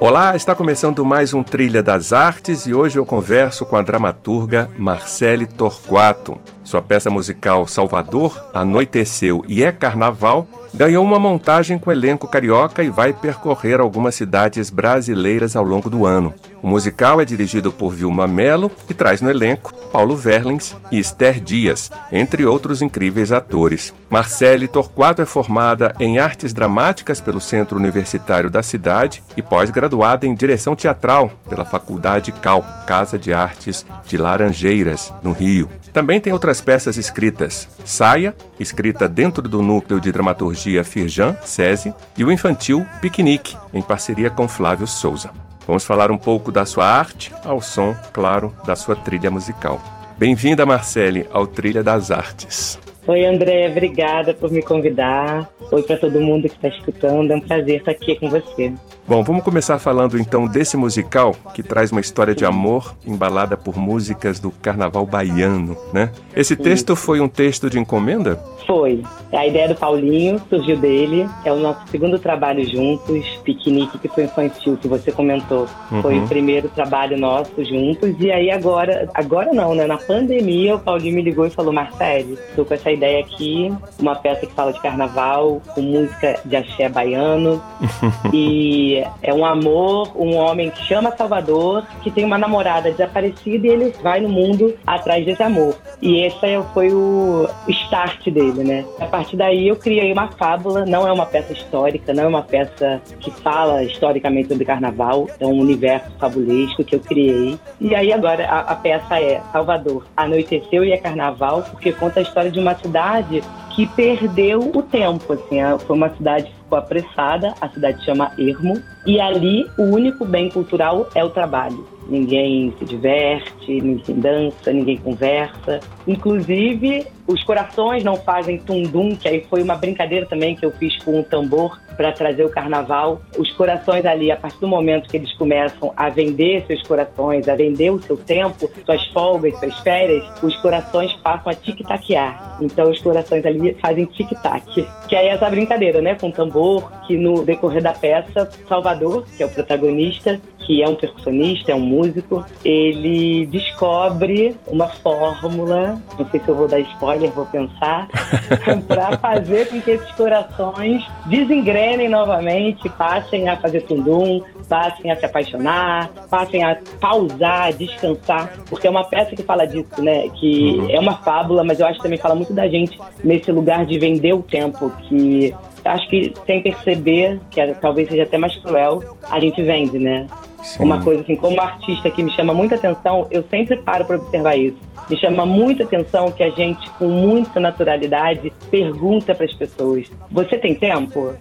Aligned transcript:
Olá, 0.00 0.34
está 0.34 0.54
começando 0.54 1.04
mais 1.04 1.34
um 1.34 1.42
Trilha 1.42 1.82
das 1.82 2.10
Artes 2.10 2.64
e 2.64 2.72
hoje 2.72 2.98
eu 2.98 3.04
converso 3.04 3.66
com 3.66 3.76
a 3.76 3.82
dramaturga 3.82 4.70
Marcele 4.78 5.46
Torquato. 5.46 6.38
Sua 6.64 6.80
peça 6.80 7.10
musical 7.10 7.66
Salvador, 7.66 8.48
Anoiteceu 8.54 9.44
e 9.46 9.62
É 9.62 9.70
Carnaval 9.70 10.48
ganhou 10.72 11.04
uma 11.04 11.18
montagem 11.18 11.78
com 11.78 11.92
elenco 11.92 12.26
carioca 12.26 12.82
e 12.82 12.88
vai 12.88 13.12
percorrer 13.12 13.78
algumas 13.78 14.14
cidades 14.14 14.70
brasileiras 14.70 15.54
ao 15.54 15.64
longo 15.64 15.90
do 15.90 16.06
ano. 16.06 16.32
O 16.62 16.68
musical 16.68 17.20
é 17.20 17.24
dirigido 17.24 17.72
por 17.72 17.92
Vilma 17.92 18.26
Mello 18.26 18.70
e 18.88 18.92
traz 18.92 19.20
no 19.20 19.30
elenco 19.30 19.74
Paulo 19.90 20.14
Verlins 20.14 20.76
e 20.90 20.98
Esther 20.98 21.40
Dias, 21.40 21.90
entre 22.12 22.44
outros 22.44 22.82
incríveis 22.82 23.32
atores. 23.32 23.94
Marcele 24.10 24.68
Torquato 24.68 25.22
é 25.22 25.26
formada 25.26 25.94
em 25.98 26.18
artes 26.18 26.52
dramáticas 26.52 27.20
pelo 27.20 27.40
Centro 27.40 27.78
Universitário 27.78 28.50
da 28.50 28.62
cidade 28.62 29.22
e 29.36 29.42
pós-graduada 29.42 30.26
em 30.26 30.34
direção 30.34 30.76
teatral 30.76 31.32
pela 31.48 31.64
Faculdade 31.64 32.30
Cal, 32.30 32.62
Casa 32.86 33.18
de 33.18 33.32
Artes 33.32 33.86
de 34.06 34.18
Laranjeiras, 34.18 35.12
no 35.22 35.32
Rio. 35.32 35.68
Também 35.92 36.20
tem 36.20 36.32
outras 36.32 36.60
peças 36.60 36.96
escritas: 36.96 37.68
Saia, 37.84 38.34
escrita 38.58 39.08
dentro 39.08 39.48
do 39.48 39.62
núcleo 39.62 40.00
de 40.00 40.12
dramaturgia 40.12 40.84
Firjan, 40.84 41.36
SESI, 41.42 41.94
e 42.16 42.24
o 42.24 42.30
infantil 42.30 42.86
Piquenique, 43.00 43.56
em 43.72 43.82
parceria 43.82 44.30
com 44.30 44.46
Flávio 44.46 44.86
Souza. 44.86 45.30
Vamos 45.70 45.84
falar 45.84 46.10
um 46.10 46.18
pouco 46.18 46.50
da 46.50 46.66
sua 46.66 46.84
arte, 46.84 47.32
ao 47.44 47.62
som, 47.62 47.94
claro, 48.12 48.52
da 48.66 48.74
sua 48.74 48.96
trilha 48.96 49.30
musical. 49.30 49.80
Bem-vinda, 50.18 50.66
Marcele, 50.66 51.28
ao 51.32 51.46
Trilha 51.46 51.80
das 51.80 52.10
Artes. 52.10 52.76
Oi, 53.10 53.26
André, 53.26 53.68
obrigada 53.68 54.32
por 54.32 54.52
me 54.52 54.62
convidar. 54.62 55.50
Oi 55.72 55.82
para 55.82 55.96
todo 55.96 56.20
mundo 56.20 56.48
que 56.48 56.54
está 56.54 56.68
escutando, 56.68 57.32
é 57.32 57.34
um 57.34 57.40
prazer 57.40 57.78
estar 57.80 57.90
aqui 57.90 58.14
com 58.14 58.30
você. 58.30 58.72
Bom, 59.04 59.24
vamos 59.24 59.42
começar 59.42 59.80
falando 59.80 60.16
então 60.16 60.46
desse 60.46 60.76
musical 60.76 61.34
que 61.52 61.60
traz 61.60 61.90
uma 61.90 62.00
história 62.00 62.32
de 62.36 62.44
amor 62.44 62.94
embalada 63.04 63.56
por 63.56 63.76
músicas 63.76 64.38
do 64.38 64.52
carnaval 64.52 65.04
baiano, 65.04 65.76
né? 65.92 66.12
Esse 66.36 66.54
texto 66.54 66.94
foi 66.94 67.20
um 67.20 67.26
texto 67.26 67.68
de 67.68 67.80
encomenda? 67.80 68.36
Foi. 68.64 69.02
A 69.32 69.44
ideia 69.44 69.66
do 69.66 69.74
Paulinho 69.74 70.40
surgiu 70.48 70.76
dele. 70.76 71.28
É 71.44 71.52
o 71.52 71.56
nosso 71.56 71.88
segundo 71.88 72.20
trabalho 72.20 72.64
juntos, 72.64 73.26
Piquenique, 73.42 73.98
que 73.98 74.06
foi 74.06 74.24
infantil, 74.24 74.76
que 74.76 74.86
você 74.86 75.10
comentou. 75.10 75.66
Uhum. 75.90 76.02
Foi 76.02 76.18
o 76.20 76.28
primeiro 76.28 76.68
trabalho 76.68 77.18
nosso 77.18 77.64
juntos. 77.64 78.14
E 78.20 78.30
aí 78.30 78.48
agora, 78.48 79.08
agora 79.12 79.52
não, 79.52 79.74
né? 79.74 79.86
Na 79.86 79.98
pandemia, 79.98 80.76
o 80.76 80.78
Paulinho 80.78 81.16
me 81.16 81.22
ligou 81.22 81.46
e 81.46 81.50
falou: 81.50 81.72
Marcele, 81.72 82.38
tô 82.54 82.64
com 82.64 82.74
essa 82.74 82.92
ideia 82.92 82.99
aqui, 83.06 83.72
uma 83.98 84.14
peça 84.14 84.46
que 84.46 84.52
fala 84.52 84.72
de 84.72 84.80
carnaval, 84.80 85.62
com 85.74 85.80
música 85.80 86.40
de 86.44 86.56
axé 86.56 86.88
baiano. 86.88 87.62
e 88.32 89.02
é 89.22 89.32
um 89.32 89.44
amor, 89.44 90.12
um 90.16 90.36
homem 90.36 90.70
que 90.70 90.82
chama 90.84 91.14
Salvador, 91.16 91.84
que 92.02 92.10
tem 92.10 92.24
uma 92.24 92.38
namorada 92.38 92.90
desaparecida 92.90 93.66
e 93.66 93.70
ele 93.70 93.94
vai 94.02 94.20
no 94.20 94.28
mundo 94.28 94.74
atrás 94.86 95.24
desse 95.24 95.42
amor. 95.42 95.76
E 96.00 96.22
esse 96.24 96.40
foi 96.72 96.90
o 96.92 97.48
start 97.68 98.28
dele, 98.28 98.64
né? 98.64 98.84
A 98.98 99.06
partir 99.06 99.36
daí 99.36 99.68
eu 99.68 99.76
criei 99.76 100.12
uma 100.12 100.28
fábula, 100.28 100.86
não 100.86 101.06
é 101.06 101.12
uma 101.12 101.26
peça 101.26 101.52
histórica, 101.52 102.12
não 102.14 102.24
é 102.24 102.26
uma 102.26 102.42
peça 102.42 103.00
que 103.20 103.30
fala 103.30 103.82
historicamente 103.84 104.48
sobre 104.48 104.64
carnaval, 104.64 105.28
é 105.38 105.46
um 105.46 105.58
universo 105.58 106.10
fabulesco 106.18 106.84
que 106.84 106.96
eu 106.96 107.00
criei. 107.00 107.58
E 107.80 107.94
aí 107.94 108.12
agora 108.12 108.46
a, 108.46 108.60
a 108.60 108.74
peça 108.74 109.20
é 109.20 109.40
Salvador, 109.52 110.06
anoiteceu 110.16 110.84
e 110.84 110.92
é 110.92 110.96
carnaval, 110.96 111.62
porque 111.70 111.92
conta 111.92 112.20
a 112.20 112.22
história 112.22 112.50
de 112.50 112.58
uma 112.58 112.74
cidade 112.82 113.42
que 113.74 113.86
perdeu 113.86 114.70
o 114.74 114.82
tempo, 114.82 115.32
assim, 115.32 115.58
foi 115.86 115.96
uma 115.96 116.10
cidade 116.16 116.46
que 116.46 116.54
ficou 116.54 116.78
apressada, 116.78 117.54
a 117.60 117.68
cidade 117.68 118.04
chama 118.04 118.32
Ermo, 118.38 118.82
e 119.06 119.20
ali 119.20 119.66
o 119.78 119.82
único 119.82 120.24
bem 120.24 120.50
cultural 120.50 121.08
é 121.14 121.24
o 121.24 121.30
trabalho 121.30 121.84
ninguém 122.10 122.74
se 122.78 122.84
diverte, 122.84 123.80
ninguém 123.80 124.16
dança, 124.16 124.72
ninguém 124.72 124.98
conversa. 124.98 125.80
Inclusive, 126.06 127.06
os 127.26 127.42
corações 127.44 128.02
não 128.02 128.16
fazem 128.16 128.58
tum-dum, 128.58 129.14
que 129.14 129.28
aí 129.28 129.46
foi 129.48 129.62
uma 129.62 129.76
brincadeira 129.76 130.26
também 130.26 130.56
que 130.56 130.66
eu 130.66 130.72
fiz 130.72 130.96
com 131.02 131.20
um 131.20 131.22
tambor 131.22 131.78
para 132.00 132.12
trazer 132.12 132.46
o 132.46 132.48
carnaval. 132.48 133.20
Os 133.36 133.52
corações 133.52 134.06
ali, 134.06 134.32
a 134.32 134.36
partir 134.36 134.58
do 134.58 134.66
momento 134.66 135.06
que 135.06 135.18
eles 135.18 135.30
começam 135.34 135.92
a 135.94 136.08
vender 136.08 136.64
seus 136.66 136.82
corações, 136.82 137.46
a 137.46 137.54
vender 137.54 137.90
o 137.90 138.00
seu 138.00 138.16
tempo, 138.16 138.70
suas 138.86 139.04
folgas, 139.08 139.58
suas 139.58 139.78
férias, 139.80 140.24
os 140.42 140.56
corações 140.62 141.12
passam 141.16 141.52
a 141.52 141.54
tic-taquear. 141.54 142.56
Então, 142.62 142.90
os 142.90 142.98
corações 143.02 143.44
ali 143.44 143.76
fazem 143.82 144.06
tic-tac. 144.06 144.64
Que 145.08 145.14
é 145.14 145.28
essa 145.28 145.50
brincadeira, 145.50 146.00
né, 146.00 146.14
com 146.14 146.28
o 146.28 146.32
tambor, 146.32 146.90
que 147.06 147.18
no 147.18 147.44
decorrer 147.44 147.82
da 147.82 147.92
peça, 147.92 148.48
Salvador, 148.66 149.26
que 149.36 149.42
é 149.42 149.46
o 149.46 149.50
protagonista, 149.50 150.40
que 150.70 150.84
é 150.84 150.88
um 150.88 150.94
percussionista, 150.94 151.72
é 151.72 151.74
um 151.74 151.80
músico, 151.80 152.44
ele 152.64 153.44
descobre 153.46 154.54
uma 154.68 154.86
fórmula, 154.86 156.00
não 156.16 156.30
sei 156.30 156.38
se 156.38 156.48
eu 156.48 156.54
vou 156.54 156.68
dar 156.68 156.78
spoiler, 156.78 157.28
vou 157.32 157.44
pensar, 157.46 158.06
para 158.86 159.18
fazer 159.18 159.68
com 159.68 159.80
que 159.80 159.90
esses 159.90 160.12
corações 160.12 161.04
desengrenem 161.26 162.08
novamente, 162.08 162.88
passem 162.90 163.48
a 163.48 163.56
fazer 163.56 163.80
tundum, 163.80 164.42
passem 164.68 165.10
a 165.10 165.16
se 165.16 165.26
apaixonar, 165.26 166.08
passem 166.30 166.62
a 166.62 166.78
pausar, 167.00 167.72
descansar, 167.72 168.52
porque 168.68 168.86
é 168.86 168.90
uma 168.90 169.02
peça 169.02 169.34
que 169.34 169.42
fala 169.42 169.66
disso, 169.66 170.00
né? 170.00 170.28
Que 170.28 170.78
uhum. 170.78 170.90
é 170.90 171.00
uma 171.00 171.16
fábula, 171.16 171.64
mas 171.64 171.80
eu 171.80 171.86
acho 171.86 171.96
que 171.96 172.04
também 172.04 172.18
fala 172.18 172.36
muito 172.36 172.52
da 172.52 172.68
gente 172.68 172.96
nesse 173.24 173.50
lugar 173.50 173.84
de 173.84 173.98
vender 173.98 174.34
o 174.34 174.42
tempo, 174.42 174.88
que 175.08 175.52
acho 175.84 176.08
que 176.08 176.32
sem 176.46 176.62
perceber, 176.62 177.40
que 177.50 177.60
é, 177.60 177.74
talvez 177.74 178.08
seja 178.08 178.22
até 178.22 178.38
mais 178.38 178.56
cruel, 178.58 179.02
a 179.28 179.40
gente 179.40 179.60
vende, 179.60 179.98
né? 179.98 180.28
Sim. 180.62 180.84
Uma 180.84 181.02
coisa 181.02 181.22
assim, 181.22 181.36
como 181.36 181.60
artista 181.60 182.10
que 182.10 182.22
me 182.22 182.30
chama 182.32 182.52
muita 182.52 182.74
atenção, 182.74 183.26
eu 183.30 183.42
sempre 183.50 183.76
paro 183.78 184.04
para 184.04 184.16
observar 184.16 184.56
isso. 184.56 184.76
Me 185.08 185.16
chama 185.16 185.44
muita 185.46 185.84
atenção 185.84 186.30
que 186.30 186.42
a 186.42 186.50
gente, 186.50 186.88
com 186.90 187.08
muita 187.08 187.58
naturalidade, 187.58 188.52
pergunta 188.70 189.34
para 189.34 189.46
as 189.46 189.54
pessoas: 189.54 190.10
Você 190.30 190.58
tem 190.58 190.74
tempo? 190.74 191.34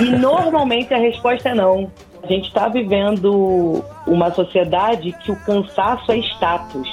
E 0.00 0.04
normalmente 0.16 0.94
a 0.94 0.98
resposta 0.98 1.50
é 1.50 1.54
não. 1.54 1.90
A 2.22 2.26
gente 2.26 2.48
está 2.48 2.68
vivendo 2.68 3.82
uma 4.06 4.30
sociedade 4.32 5.12
que 5.12 5.32
o 5.32 5.36
cansaço 5.36 6.12
é 6.12 6.18
status. 6.18 6.88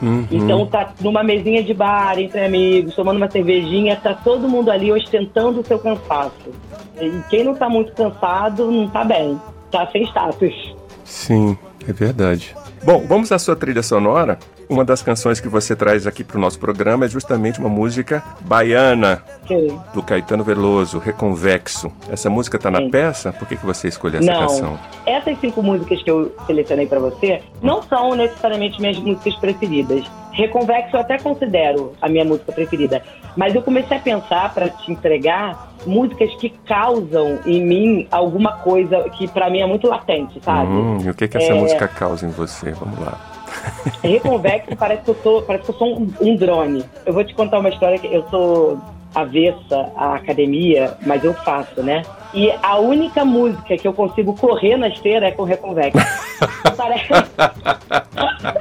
Uhum. 0.00 0.26
Então 0.30 0.66
tá 0.66 0.92
numa 1.00 1.22
mesinha 1.22 1.62
de 1.62 1.72
bar 1.72 2.18
entre 2.18 2.44
amigos, 2.44 2.94
tomando 2.94 3.16
uma 3.16 3.30
cervejinha, 3.30 3.96
tá 3.96 4.12
todo 4.12 4.48
mundo 4.48 4.70
ali 4.70 4.92
ostentando 4.92 5.60
o 5.60 5.64
seu 5.64 5.78
cansaço. 5.78 6.52
E 7.00 7.10
quem 7.30 7.44
não 7.44 7.54
tá 7.54 7.68
muito 7.68 7.92
cansado 7.92 8.70
não 8.70 8.88
tá 8.88 9.04
bem, 9.04 9.40
tá 9.70 9.86
sem 9.90 10.02
status. 10.04 10.75
Sim, 11.06 11.56
é 11.88 11.92
verdade. 11.92 12.54
Bom, 12.84 13.04
vamos 13.06 13.32
à 13.32 13.38
sua 13.38 13.56
trilha 13.56 13.82
sonora. 13.82 14.38
Uma 14.68 14.84
das 14.84 15.00
canções 15.00 15.38
que 15.38 15.48
você 15.48 15.76
traz 15.76 16.06
aqui 16.08 16.24
para 16.24 16.36
o 16.36 16.40
nosso 16.40 16.58
programa 16.58 17.04
é 17.04 17.08
justamente 17.08 17.60
uma 17.60 17.68
música 17.68 18.22
baiana 18.40 19.22
Sim. 19.46 19.78
do 19.94 20.02
Caetano 20.02 20.42
Veloso, 20.42 20.98
Reconvexo. 20.98 21.92
Essa 22.10 22.28
música 22.28 22.56
está 22.56 22.68
na 22.68 22.80
Sim. 22.80 22.90
peça? 22.90 23.32
Por 23.32 23.46
que, 23.46 23.56
que 23.56 23.64
você 23.64 23.86
escolheu 23.86 24.18
essa 24.18 24.32
não. 24.32 24.40
canção? 24.40 24.78
Essas 25.06 25.38
cinco 25.40 25.62
músicas 25.62 26.02
que 26.02 26.10
eu 26.10 26.34
selecionei 26.46 26.86
para 26.86 26.98
você 26.98 27.42
não 27.62 27.80
são 27.84 28.16
necessariamente 28.16 28.80
minhas 28.80 28.98
músicas 28.98 29.36
preferidas. 29.36 30.04
Reconvexo 30.36 30.94
eu 30.94 31.00
até 31.00 31.18
considero 31.18 31.94
a 32.00 32.08
minha 32.10 32.24
música 32.24 32.52
preferida, 32.52 33.02
mas 33.34 33.54
eu 33.54 33.62
comecei 33.62 33.96
a 33.96 34.00
pensar 34.00 34.52
para 34.52 34.68
te 34.68 34.92
entregar 34.92 35.72
músicas 35.86 36.34
que 36.36 36.50
causam 36.66 37.40
em 37.46 37.64
mim 37.64 38.08
alguma 38.10 38.52
coisa 38.58 39.08
que 39.10 39.26
para 39.26 39.48
mim 39.48 39.60
é 39.60 39.66
muito 39.66 39.88
latente, 39.88 40.38
sabe? 40.42 40.70
Hum, 40.70 40.98
e 41.02 41.08
o 41.08 41.14
que 41.14 41.26
que 41.26 41.38
essa 41.38 41.52
é... 41.52 41.54
música 41.54 41.88
causa 41.88 42.26
em 42.26 42.30
você? 42.30 42.70
Vamos 42.72 42.98
lá. 42.98 43.18
Reconvexo 44.04 44.76
parece 44.76 45.04
que 45.04 45.10
eu 45.10 45.16
sou, 45.22 45.40
parece 45.40 45.64
que 45.64 45.70
eu 45.70 45.74
sou 45.76 45.98
um, 45.98 46.12
um 46.20 46.36
drone. 46.36 46.84
Eu 47.06 47.14
vou 47.14 47.24
te 47.24 47.34
contar 47.34 47.58
uma 47.58 47.70
história 47.70 47.98
que 47.98 48.06
eu 48.06 48.22
sou 48.28 48.78
avessa 49.14 49.90
à 49.96 50.16
academia, 50.16 50.92
mas 51.06 51.24
eu 51.24 51.32
faço, 51.32 51.82
né? 51.82 52.02
E 52.34 52.52
a 52.62 52.76
única 52.78 53.24
música 53.24 53.78
que 53.78 53.88
eu 53.88 53.94
consigo 53.94 54.36
correr 54.36 54.76
na 54.76 54.88
esteira 54.88 55.28
é 55.28 55.30
com 55.30 55.44
Reconvexo. 55.44 55.98
Parece 56.76 57.08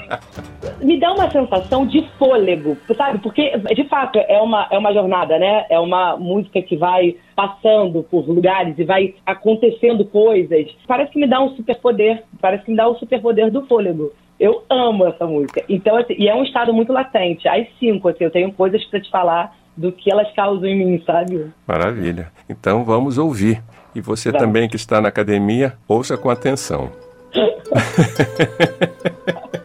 me 0.85 0.99
dá 0.99 1.11
uma 1.11 1.29
sensação 1.31 1.87
de 1.87 2.07
fôlego, 2.19 2.77
sabe? 2.95 3.17
Porque, 3.17 3.51
de 3.75 3.83
fato, 3.85 4.19
é 4.19 4.39
uma, 4.39 4.67
é 4.69 4.77
uma 4.77 4.93
jornada, 4.93 5.39
né? 5.39 5.65
É 5.67 5.79
uma 5.79 6.15
música 6.15 6.61
que 6.61 6.77
vai 6.77 7.15
passando 7.35 8.03
por 8.03 8.29
lugares 8.29 8.77
e 8.77 8.83
vai 8.83 9.15
acontecendo 9.25 10.05
coisas. 10.05 10.67
Parece 10.87 11.11
que 11.11 11.19
me 11.19 11.27
dá 11.27 11.41
um 11.41 11.55
superpoder, 11.55 12.23
parece 12.39 12.65
que 12.65 12.71
me 12.71 12.77
dá 12.77 12.87
o 12.87 12.91
um 12.91 12.97
superpoder 12.97 13.51
do 13.51 13.65
fôlego. 13.65 14.11
Eu 14.39 14.63
amo 14.69 15.07
essa 15.07 15.25
música. 15.25 15.63
Então, 15.67 15.97
assim, 15.97 16.13
e 16.19 16.29
é 16.29 16.35
um 16.35 16.43
estado 16.43 16.71
muito 16.71 16.93
latente. 16.93 17.47
Às 17.47 17.67
cinco, 17.79 18.07
assim, 18.07 18.23
eu 18.23 18.31
tenho 18.31 18.51
coisas 18.51 18.83
para 18.85 19.01
te 19.01 19.09
falar 19.09 19.55
do 19.75 19.91
que 19.91 20.11
elas 20.11 20.31
causam 20.33 20.67
em 20.67 20.77
mim, 20.77 21.01
sabe? 21.03 21.47
Maravilha. 21.67 22.31
Então 22.47 22.83
vamos 22.83 23.17
ouvir. 23.17 23.59
E 23.95 24.01
você 24.01 24.31
também 24.31 24.69
que 24.69 24.75
está 24.75 25.01
na 25.01 25.07
academia, 25.07 25.73
ouça 25.87 26.15
com 26.15 26.29
atenção. 26.29 26.91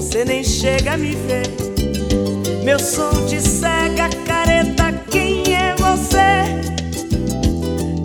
você 0.00 0.24
nem 0.24 0.42
chega 0.42 0.94
a 0.94 0.96
me 0.96 1.14
ver. 1.14 1.46
Meu 2.64 2.78
som 2.78 3.10
te 3.26 3.38
cega, 3.38 4.08
careta. 4.24 4.94
Quem 5.10 5.42
é 5.54 5.74
você 5.76 6.46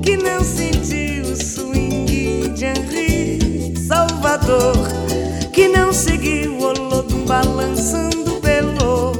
que 0.03 0.17
não 0.17 0.43
sentiu 0.43 1.23
o 1.23 1.35
swing 1.37 2.49
de 2.49 2.65
Henri 2.65 3.73
Salvador? 3.87 4.75
Que 5.53 5.69
não 5.69 5.93
seguiu 5.93 6.57
o 6.57 6.63
Olodum 6.63 7.23
balançando 7.23 8.41
pelo 8.41 9.13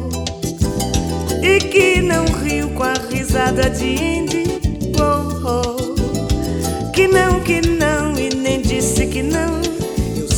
e 1.42 1.60
que 1.60 2.02
não 2.02 2.26
riu 2.44 2.72
com 2.72 2.84
a 2.84 2.94
risada 3.10 3.70
de 3.70 3.86
Indy? 3.86 4.44
Oh, 5.00 5.48
oh. 5.48 6.92
Que 6.92 7.08
não, 7.08 7.40
que 7.40 7.62
não 7.62 8.20
e 8.20 8.36
nem 8.36 8.62
disse 8.62 9.08
que 9.08 9.24
não. 9.24 9.65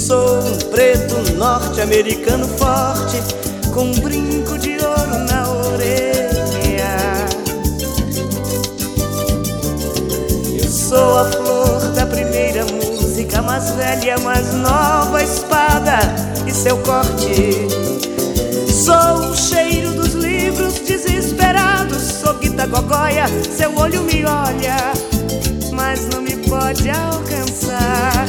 Sou 0.07 0.39
um 0.39 0.57
preto 0.71 1.33
norte-americano 1.33 2.48
forte 2.48 3.18
com 3.74 3.81
um 3.81 4.00
brinco 4.00 4.57
de 4.57 4.77
ouro 4.77 5.18
na 5.30 5.51
orelha. 5.51 6.95
Eu 10.56 10.69
sou 10.69 11.18
a 11.19 11.25
flor 11.25 11.92
da 11.94 12.06
primeira 12.06 12.63
música, 12.68 13.42
mais 13.42 13.69
velha, 13.71 14.18
mais 14.19 14.54
nova 14.54 15.21
espada 15.21 16.00
e 16.48 16.54
seu 16.54 16.77
corte. 16.77 17.68
Sou 18.71 19.31
o 19.31 19.36
cheiro 19.36 19.92
dos 19.92 20.13
livros 20.13 20.75
desesperados, 20.75 22.01
sou 22.04 22.33
guita 22.36 22.65
gogóia, 22.65 23.25
seu 23.57 23.77
olho 23.77 24.04
me 24.04 24.24
olha, 24.24 24.94
mas 25.89 26.06
não 26.10 26.22
me 26.22 26.36
pode 26.50 26.89
alcançar. 26.89 28.28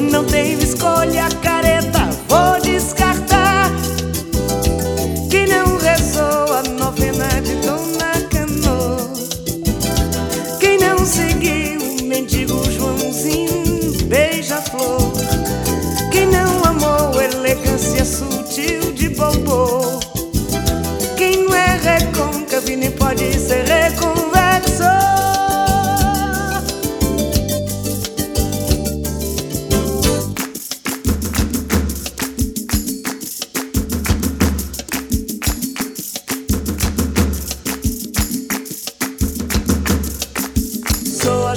Não 0.00 0.24
tenho 0.24 0.60
escolha, 0.60 1.28
careta, 1.42 2.08
vou 2.28 2.60
descartar. 2.60 3.72
Que 5.28 5.44
não 5.48 5.78
rezou 5.78 6.54
a 6.54 6.62
novena 6.62 7.26
de 7.40 7.56
Dona 7.56 8.12
Cano. 8.30 9.12
Quem 10.60 10.78
não 10.78 11.04
seguiu 11.04 11.80
o 11.80 12.04
mendigo 12.04 12.70
Joãozinho 12.70 14.04
beija-flor. 14.04 15.12
Quem 16.12 16.26
não 16.26 16.64
amou 16.64 17.20
elegância 17.20 18.04
sutil 18.04 18.92
de 18.92 19.08
bobo. 19.08 19.81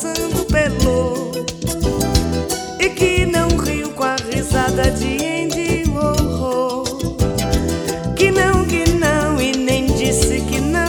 Balançando 0.00 0.44
pelo 0.46 1.30
e 2.78 2.88
que 2.90 3.26
não 3.26 3.48
riu 3.58 3.90
com 3.90 4.04
a 4.04 4.16
risada 4.32 4.90
de 4.90 5.16
Andy 5.16 5.84
Warhol? 5.90 6.84
Que 8.16 8.30
não, 8.30 8.64
que 8.64 8.90
não 8.94 9.40
e 9.40 9.56
nem 9.56 9.86
disse 9.86 10.40
que 10.40 10.60
não. 10.60 10.88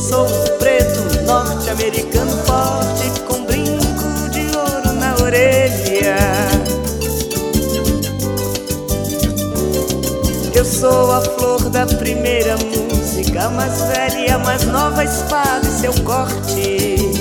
Sou 0.00 0.26
preto 0.58 1.24
norte-americano 1.24 2.36
forte 2.44 3.20
com 3.26 3.44
brinco 3.44 4.30
de 4.30 4.56
ouro 4.56 4.92
na 4.98 5.14
orelha. 5.22 6.16
Eu 10.54 10.64
sou 10.64 11.12
a 11.12 11.20
flor 11.20 11.70
da 11.70 11.86
primeira 11.86 12.56
música, 12.56 13.50
mais 13.50 13.80
velha, 13.82 14.38
mais 14.38 14.64
nova 14.64 15.04
espada 15.04 15.66
e 15.66 15.80
seu 15.80 15.92
corte. 16.04 17.11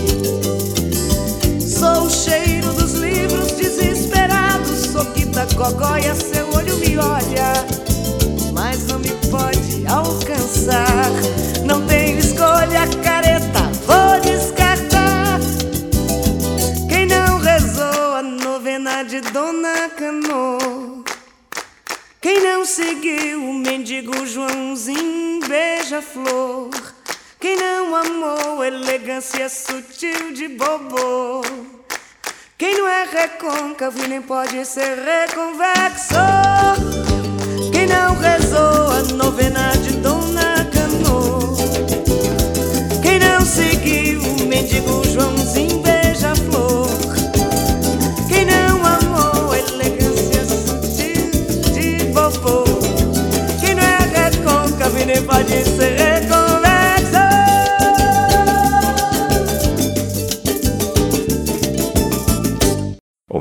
Gogóia, 5.56 6.16
seu 6.16 6.48
olho 6.56 6.78
me 6.78 6.98
olha, 6.98 7.54
mas 8.54 8.88
não 8.88 9.00
me 9.00 9.10
pode 9.30 9.86
alcançar. 9.88 11.10
Não 11.66 11.86
tenho 11.88 12.20
escolha, 12.20 12.88
careta, 13.04 13.62
vou 13.86 14.20
descartar. 14.22 15.40
Quem 16.90 17.06
não 17.06 17.40
rezou 17.40 18.16
a 18.16 18.22
novena 18.22 19.04
de 19.04 19.22
Dona 19.22 19.90
Cano? 19.90 21.04
Quem 22.20 22.42
não 22.44 22.66
seguiu 22.66 23.44
o 23.50 23.54
mendigo 23.54 24.26
Joãozinho 24.26 25.40
beija-flor? 25.48 26.70
Quem 27.40 27.58
não 27.58 27.96
amou 27.96 28.64
elegância 28.64 29.50
sutil 29.50 30.32
de 30.32 30.48
bobo? 30.50 31.81
Quem 32.62 32.78
não 32.78 32.88
é 32.88 33.06
recôncavo 33.06 34.08
nem 34.08 34.22
pode 34.22 34.64
ser 34.66 34.96
reconvexo? 35.00 36.61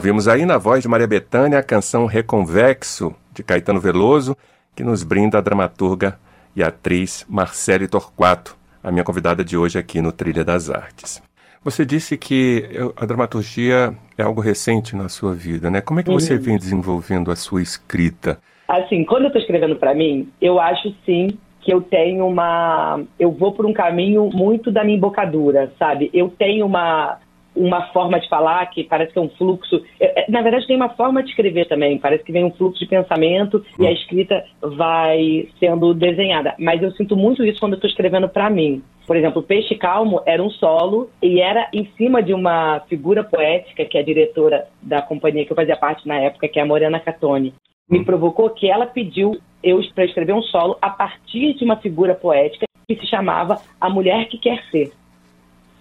Ouvimos 0.01 0.27
aí 0.29 0.47
na 0.47 0.57
voz 0.57 0.81
de 0.81 0.89
Maria 0.89 1.07
Bethânia 1.07 1.59
a 1.59 1.63
canção 1.63 2.07
Reconvexo, 2.07 3.15
de 3.35 3.43
Caetano 3.43 3.79
Veloso, 3.79 4.35
que 4.75 4.83
nos 4.83 5.03
brinda 5.03 5.37
a 5.37 5.43
dramaturga 5.43 6.19
e 6.57 6.63
atriz 6.63 7.27
Marcele 7.29 7.87
Torquato, 7.87 8.57
a 8.83 8.91
minha 8.91 9.05
convidada 9.05 9.45
de 9.45 9.59
hoje 9.59 9.79
aqui 9.79 10.01
no 10.01 10.11
Trilha 10.11 10.43
das 10.43 10.71
Artes. 10.71 11.23
Você 11.63 11.85
disse 11.85 12.17
que 12.17 12.65
a 12.97 13.05
dramaturgia 13.05 13.95
é 14.17 14.23
algo 14.23 14.41
recente 14.41 14.97
na 14.97 15.11
sua 15.11 15.35
vida, 15.35 15.71
né? 15.71 15.83
Como 15.83 16.01
é 16.01 16.03
que 16.03 16.11
você 16.11 16.39
vem 16.39 16.57
desenvolvendo 16.57 17.31
a 17.31 17.37
sua 17.37 17.61
escrita? 17.61 18.39
Assim, 18.67 19.05
quando 19.05 19.25
eu 19.25 19.27
estou 19.27 19.43
escrevendo 19.43 19.77
para 19.77 19.95
mim, 19.95 20.31
eu 20.41 20.59
acho 20.59 20.95
sim 21.05 21.29
que 21.61 21.71
eu 21.71 21.83
tenho 21.83 22.27
uma. 22.27 23.03
Eu 23.19 23.31
vou 23.33 23.53
por 23.53 23.67
um 23.67 23.75
caminho 23.75 24.31
muito 24.33 24.73
da 24.73 24.83
minha 24.83 24.97
embocadura, 24.97 25.71
sabe? 25.79 26.09
Eu 26.15 26.31
tenho 26.31 26.65
uma. 26.65 27.19
Uma 27.61 27.83
forma 27.89 28.19
de 28.19 28.29
falar 28.29 28.65
que 28.67 28.85
parece 28.85 29.13
que 29.13 29.19
é 29.19 29.23
um 29.23 29.29
fluxo. 29.29 29.85
É, 30.01 30.23
é, 30.23 30.31
na 30.31 30.41
verdade, 30.41 30.67
tem 30.67 30.77
uma 30.77 30.89
forma 30.91 31.23
de 31.23 31.29
escrever 31.29 31.69
também. 31.69 31.99
Parece 31.99 32.25
que 32.25 32.33
vem 32.33 32.45
um 32.45 32.51
fluxo 32.51 32.81
de 32.81 32.87
pensamento 32.87 33.63
e 33.79 33.87
a 33.87 33.93
escrita 33.93 34.43
vai 34.63 35.47
sendo 35.59 35.93
desenhada. 35.93 36.55
Mas 36.59 36.83
eu 36.83 36.91
sinto 36.93 37.17
muito 37.17 37.45
isso 37.45 37.61
quando 37.61 37.73
eu 37.73 37.77
estou 37.77 37.91
escrevendo 37.91 38.29
para 38.29 38.49
mim. 38.49 38.83
Por 39.07 39.17
exemplo, 39.17 39.43
Peixe 39.43 39.75
Calmo 39.75 40.23
era 40.25 40.43
um 40.43 40.51
solo 40.51 41.11
e 41.23 41.41
era 41.41 41.69
em 41.73 41.85
cima 41.99 42.23
de 42.23 42.33
uma 42.33 42.81
figura 42.89 43.23
poética 43.23 43.85
que 43.85 43.99
é 43.99 44.01
a 44.01 44.05
diretora 44.05 44.67
da 44.81 45.03
companhia 45.03 45.45
que 45.45 45.53
eu 45.53 45.57
fazia 45.57 45.77
parte 45.77 46.09
na 46.09 46.17
época, 46.17 46.49
que 46.49 46.59
é 46.59 46.63
a 46.63 46.67
Morena 46.67 46.99
Catone. 46.99 47.53
Me 47.91 48.05
provocou 48.05 48.49
que 48.51 48.71
ela 48.71 48.87
pediu 48.87 49.37
eu 49.63 49.81
para 49.95 50.05
escrever 50.05 50.33
um 50.33 50.43
solo 50.43 50.79
a 50.81 50.89
partir 50.89 51.55
de 51.55 51.65
uma 51.65 51.77
figura 51.77 52.15
poética 52.15 52.65
que 52.89 52.97
se 52.97 53.07
chamava 53.07 53.61
A 53.81 53.91
Mulher 53.91 54.29
que 54.29 54.39
Quer 54.39 54.63
Ser. 54.71 54.93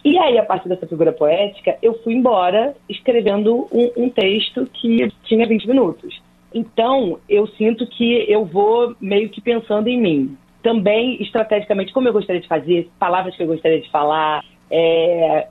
E 0.03 0.17
aí, 0.17 0.37
a 0.37 0.45
partir 0.45 0.69
dessa 0.69 0.87
figura 0.87 1.11
poética, 1.11 1.77
eu 1.81 1.93
fui 2.01 2.13
embora 2.13 2.75
escrevendo 2.87 3.67
um, 3.71 4.05
um, 4.05 4.09
texto 4.09 4.65
que 4.73 5.11
tinha 5.23 5.45
20 5.45 5.67
minutos. 5.67 6.21
Então, 6.53 7.19
eu 7.27 7.45
sinto 7.47 7.85
que 7.85 8.25
eu 8.31 8.45
vou 8.45 8.95
meio 9.01 9.29
que 9.29 9.41
pensando 9.41 9.87
em 9.87 9.99
mim. 9.99 10.37
Também, 10.63 11.21
estrategicamente, 11.21 11.93
como 11.93 12.07
eu 12.07 12.13
gostaria 12.13 12.41
de 12.41 12.47
fazer, 12.47 12.89
palavras 12.97 13.35
que 13.35 13.43
eu 13.43 13.47
gostaria 13.47 13.81
de 13.81 13.89
falar, 13.91 14.43
é... 14.71 15.47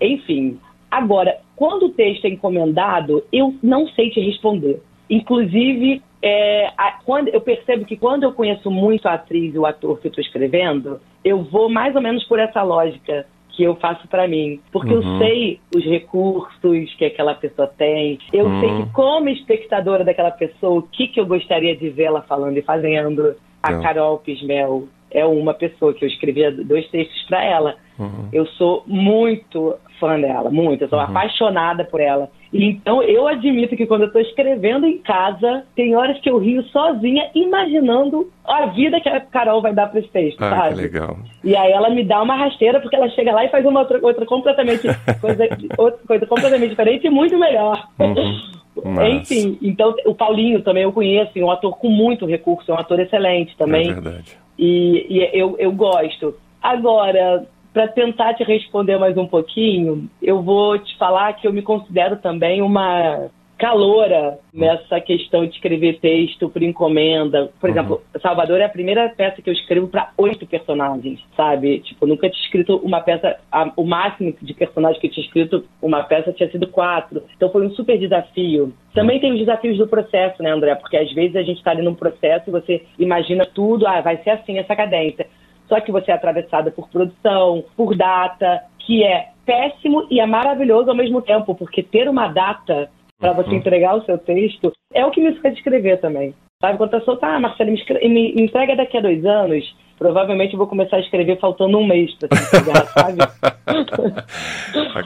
enfim. 0.00 0.58
Agora, 0.90 1.38
quando 1.54 1.86
o 1.86 1.90
texto 1.90 2.24
é 2.24 2.28
encomendado, 2.28 3.24
eu 3.32 3.54
não 3.62 3.88
sei 3.88 4.10
te 4.10 4.20
responder. 4.20 4.82
Inclusive, 5.08 6.02
é, 6.20 6.72
a, 6.76 6.98
quando, 7.04 7.28
eu 7.28 7.40
percebo 7.40 7.84
que 7.84 7.96
quando 7.96 8.24
eu 8.24 8.32
conheço 8.32 8.68
muito 8.68 9.06
a 9.06 9.14
atriz 9.14 9.54
e 9.54 9.58
o 9.58 9.64
ator 9.66 10.00
que 10.00 10.08
eu 10.08 10.10
estou 10.10 10.22
escrevendo, 10.22 11.00
eu 11.24 11.44
vou 11.44 11.68
mais 11.68 11.94
ou 11.94 12.02
menos 12.02 12.24
por 12.24 12.38
essa 12.38 12.62
lógica 12.62 13.26
que 13.56 13.62
eu 13.62 13.74
faço 13.76 14.06
para 14.08 14.28
mim. 14.28 14.60
Porque 14.70 14.92
uhum. 14.92 15.14
eu 15.14 15.18
sei 15.18 15.60
os 15.74 15.84
recursos 15.84 16.94
que 16.94 17.04
aquela 17.06 17.34
pessoa 17.34 17.66
tem, 17.66 18.18
eu 18.32 18.44
uhum. 18.44 18.60
sei 18.60 18.68
que, 18.76 18.92
como 18.92 19.28
espectadora 19.30 20.04
daquela 20.04 20.30
pessoa, 20.30 20.80
o 20.80 20.82
que, 20.82 21.08
que 21.08 21.18
eu 21.18 21.26
gostaria 21.26 21.74
de 21.74 21.88
ver 21.88 22.04
ela 22.04 22.22
falando 22.22 22.56
e 22.58 22.62
fazendo. 22.62 23.34
A 23.62 23.72
então. 23.72 23.82
Carol 23.82 24.18
Pismel 24.18 24.86
é 25.10 25.24
uma 25.24 25.54
pessoa 25.54 25.94
que 25.94 26.04
eu 26.04 26.08
escrevia 26.08 26.52
dois 26.52 26.86
textos 26.90 27.22
para 27.22 27.42
ela. 27.42 27.76
Uhum. 27.98 28.28
Eu 28.32 28.46
sou 28.46 28.84
muito 28.86 29.74
fã 29.98 30.20
dela, 30.20 30.50
muito. 30.50 30.84
Eu 30.84 30.88
sou 30.88 30.98
uhum. 30.98 31.06
apaixonada 31.06 31.84
por 31.84 32.00
ela. 32.00 32.30
Então, 32.52 33.02
eu 33.02 33.26
admito 33.26 33.76
que 33.76 33.86
quando 33.86 34.02
eu 34.02 34.06
estou 34.06 34.22
escrevendo 34.22 34.86
em 34.86 34.98
casa, 34.98 35.64
tem 35.74 35.96
horas 35.96 36.18
que 36.20 36.30
eu 36.30 36.38
rio 36.38 36.62
sozinha, 36.64 37.30
imaginando 37.34 38.30
a 38.44 38.66
vida 38.66 39.00
que 39.00 39.08
a 39.08 39.20
Carol 39.20 39.60
vai 39.60 39.74
dar 39.74 39.88
para 39.88 40.00
esse 40.00 40.08
texto, 40.08 40.42
ah, 40.42 40.50
sabe? 40.50 40.76
Que 40.76 40.82
legal. 40.82 41.18
E 41.42 41.56
aí 41.56 41.72
ela 41.72 41.90
me 41.90 42.04
dá 42.04 42.22
uma 42.22 42.36
rasteira, 42.36 42.80
porque 42.80 42.96
ela 42.96 43.08
chega 43.10 43.32
lá 43.32 43.44
e 43.44 43.50
faz 43.50 43.64
uma 43.64 43.80
outra, 43.80 43.98
outra 44.00 44.24
completamente, 44.24 44.86
coisa, 45.20 45.44
outra 45.76 46.00
coisa 46.06 46.26
completamente 46.26 46.70
diferente 46.70 47.06
e 47.06 47.10
muito 47.10 47.38
melhor. 47.38 47.88
Uhum. 47.98 48.56
Enfim, 49.16 49.58
então 49.62 49.94
o 50.04 50.14
Paulinho 50.14 50.62
também 50.62 50.82
eu 50.82 50.92
conheço, 50.92 51.38
um 51.38 51.50
ator 51.50 51.76
com 51.78 51.88
muito 51.88 52.26
recurso, 52.26 52.70
é 52.70 52.74
um 52.74 52.78
ator 52.78 53.00
excelente 53.00 53.56
também. 53.56 53.88
É 53.88 53.94
verdade. 53.94 54.38
E, 54.58 55.06
e 55.08 55.38
eu, 55.38 55.56
eu 55.58 55.72
gosto. 55.72 56.34
Agora, 56.62 57.46
para 57.76 57.88
tentar 57.88 58.32
te 58.32 58.42
responder 58.42 58.96
mais 58.96 59.18
um 59.18 59.26
pouquinho, 59.26 60.08
eu 60.22 60.40
vou 60.40 60.78
te 60.78 60.96
falar 60.96 61.34
que 61.34 61.46
eu 61.46 61.52
me 61.52 61.60
considero 61.60 62.16
também 62.16 62.62
uma 62.62 63.28
caloura 63.58 64.38
nessa 64.52 64.98
questão 64.98 65.44
de 65.44 65.54
escrever 65.54 66.00
texto 66.00 66.48
por 66.48 66.62
encomenda. 66.62 67.50
Por 67.60 67.68
uhum. 67.68 67.76
exemplo, 67.76 68.02
Salvador 68.22 68.62
é 68.62 68.64
a 68.64 68.70
primeira 68.70 69.10
peça 69.10 69.42
que 69.42 69.50
eu 69.50 69.52
escrevo 69.52 69.88
para 69.88 70.10
oito 70.16 70.46
personagens, 70.46 71.20
sabe? 71.36 71.80
Tipo, 71.80 72.06
nunca 72.06 72.30
tinha 72.30 72.44
escrito 72.44 72.78
uma 72.78 73.02
peça, 73.02 73.36
a, 73.52 73.70
o 73.76 73.84
máximo 73.84 74.34
de 74.40 74.54
personagens 74.54 74.98
que 74.98 75.08
eu 75.08 75.10
tinha 75.10 75.26
escrito 75.26 75.62
uma 75.82 76.02
peça 76.02 76.32
tinha 76.32 76.50
sido 76.50 76.68
quatro. 76.68 77.24
Então 77.36 77.52
foi 77.52 77.66
um 77.66 77.70
super 77.72 77.98
desafio. 77.98 78.72
Também 78.94 79.20
tem 79.20 79.32
os 79.32 79.38
desafios 79.38 79.76
do 79.76 79.86
processo, 79.86 80.42
né, 80.42 80.50
André? 80.50 80.74
Porque 80.76 80.96
às 80.96 81.12
vezes 81.12 81.36
a 81.36 81.42
gente 81.42 81.58
está 81.58 81.72
ali 81.72 81.82
num 81.82 81.94
processo 81.94 82.48
e 82.48 82.52
você 82.52 82.82
imagina 82.98 83.44
tudo, 83.44 83.86
ah, 83.86 84.00
vai 84.00 84.16
ser 84.22 84.30
assim 84.30 84.56
essa 84.56 84.74
cadência. 84.74 85.26
Só 85.68 85.80
que 85.80 85.92
você 85.92 86.10
é 86.10 86.14
atravessada 86.14 86.70
por 86.70 86.88
produção, 86.88 87.64
por 87.76 87.96
data, 87.96 88.62
que 88.78 89.02
é 89.02 89.28
péssimo 89.44 90.06
e 90.10 90.20
é 90.20 90.26
maravilhoso 90.26 90.90
ao 90.90 90.96
mesmo 90.96 91.20
tempo, 91.22 91.54
porque 91.54 91.82
ter 91.82 92.08
uma 92.08 92.28
data 92.28 92.88
para 93.18 93.32
você 93.32 93.50
uhum. 93.50 93.56
entregar 93.56 93.96
o 93.96 94.04
seu 94.04 94.18
texto 94.18 94.72
é 94.92 95.04
o 95.04 95.10
que 95.10 95.20
me 95.20 95.34
faz 95.40 95.54
escrever 95.54 96.00
também. 96.00 96.34
Sabe, 96.60 96.78
quando 96.78 96.94
a 96.94 96.98
pessoa 96.98 97.18
tá, 97.18 97.36
ah, 97.36 97.40
Marcelo, 97.40 97.70
me, 97.70 98.32
me, 98.34 98.42
entrega 98.42 98.74
daqui 98.74 98.96
a 98.96 99.00
dois 99.02 99.24
anos, 99.26 99.76
provavelmente 99.98 100.54
eu 100.54 100.58
vou 100.58 100.66
começar 100.66 100.96
a 100.96 101.00
escrever 101.00 101.38
faltando 101.38 101.76
um 101.76 101.86
mês 101.86 102.14
para 102.14 102.28
entregar, 102.38 102.86
sabe? 102.96 103.18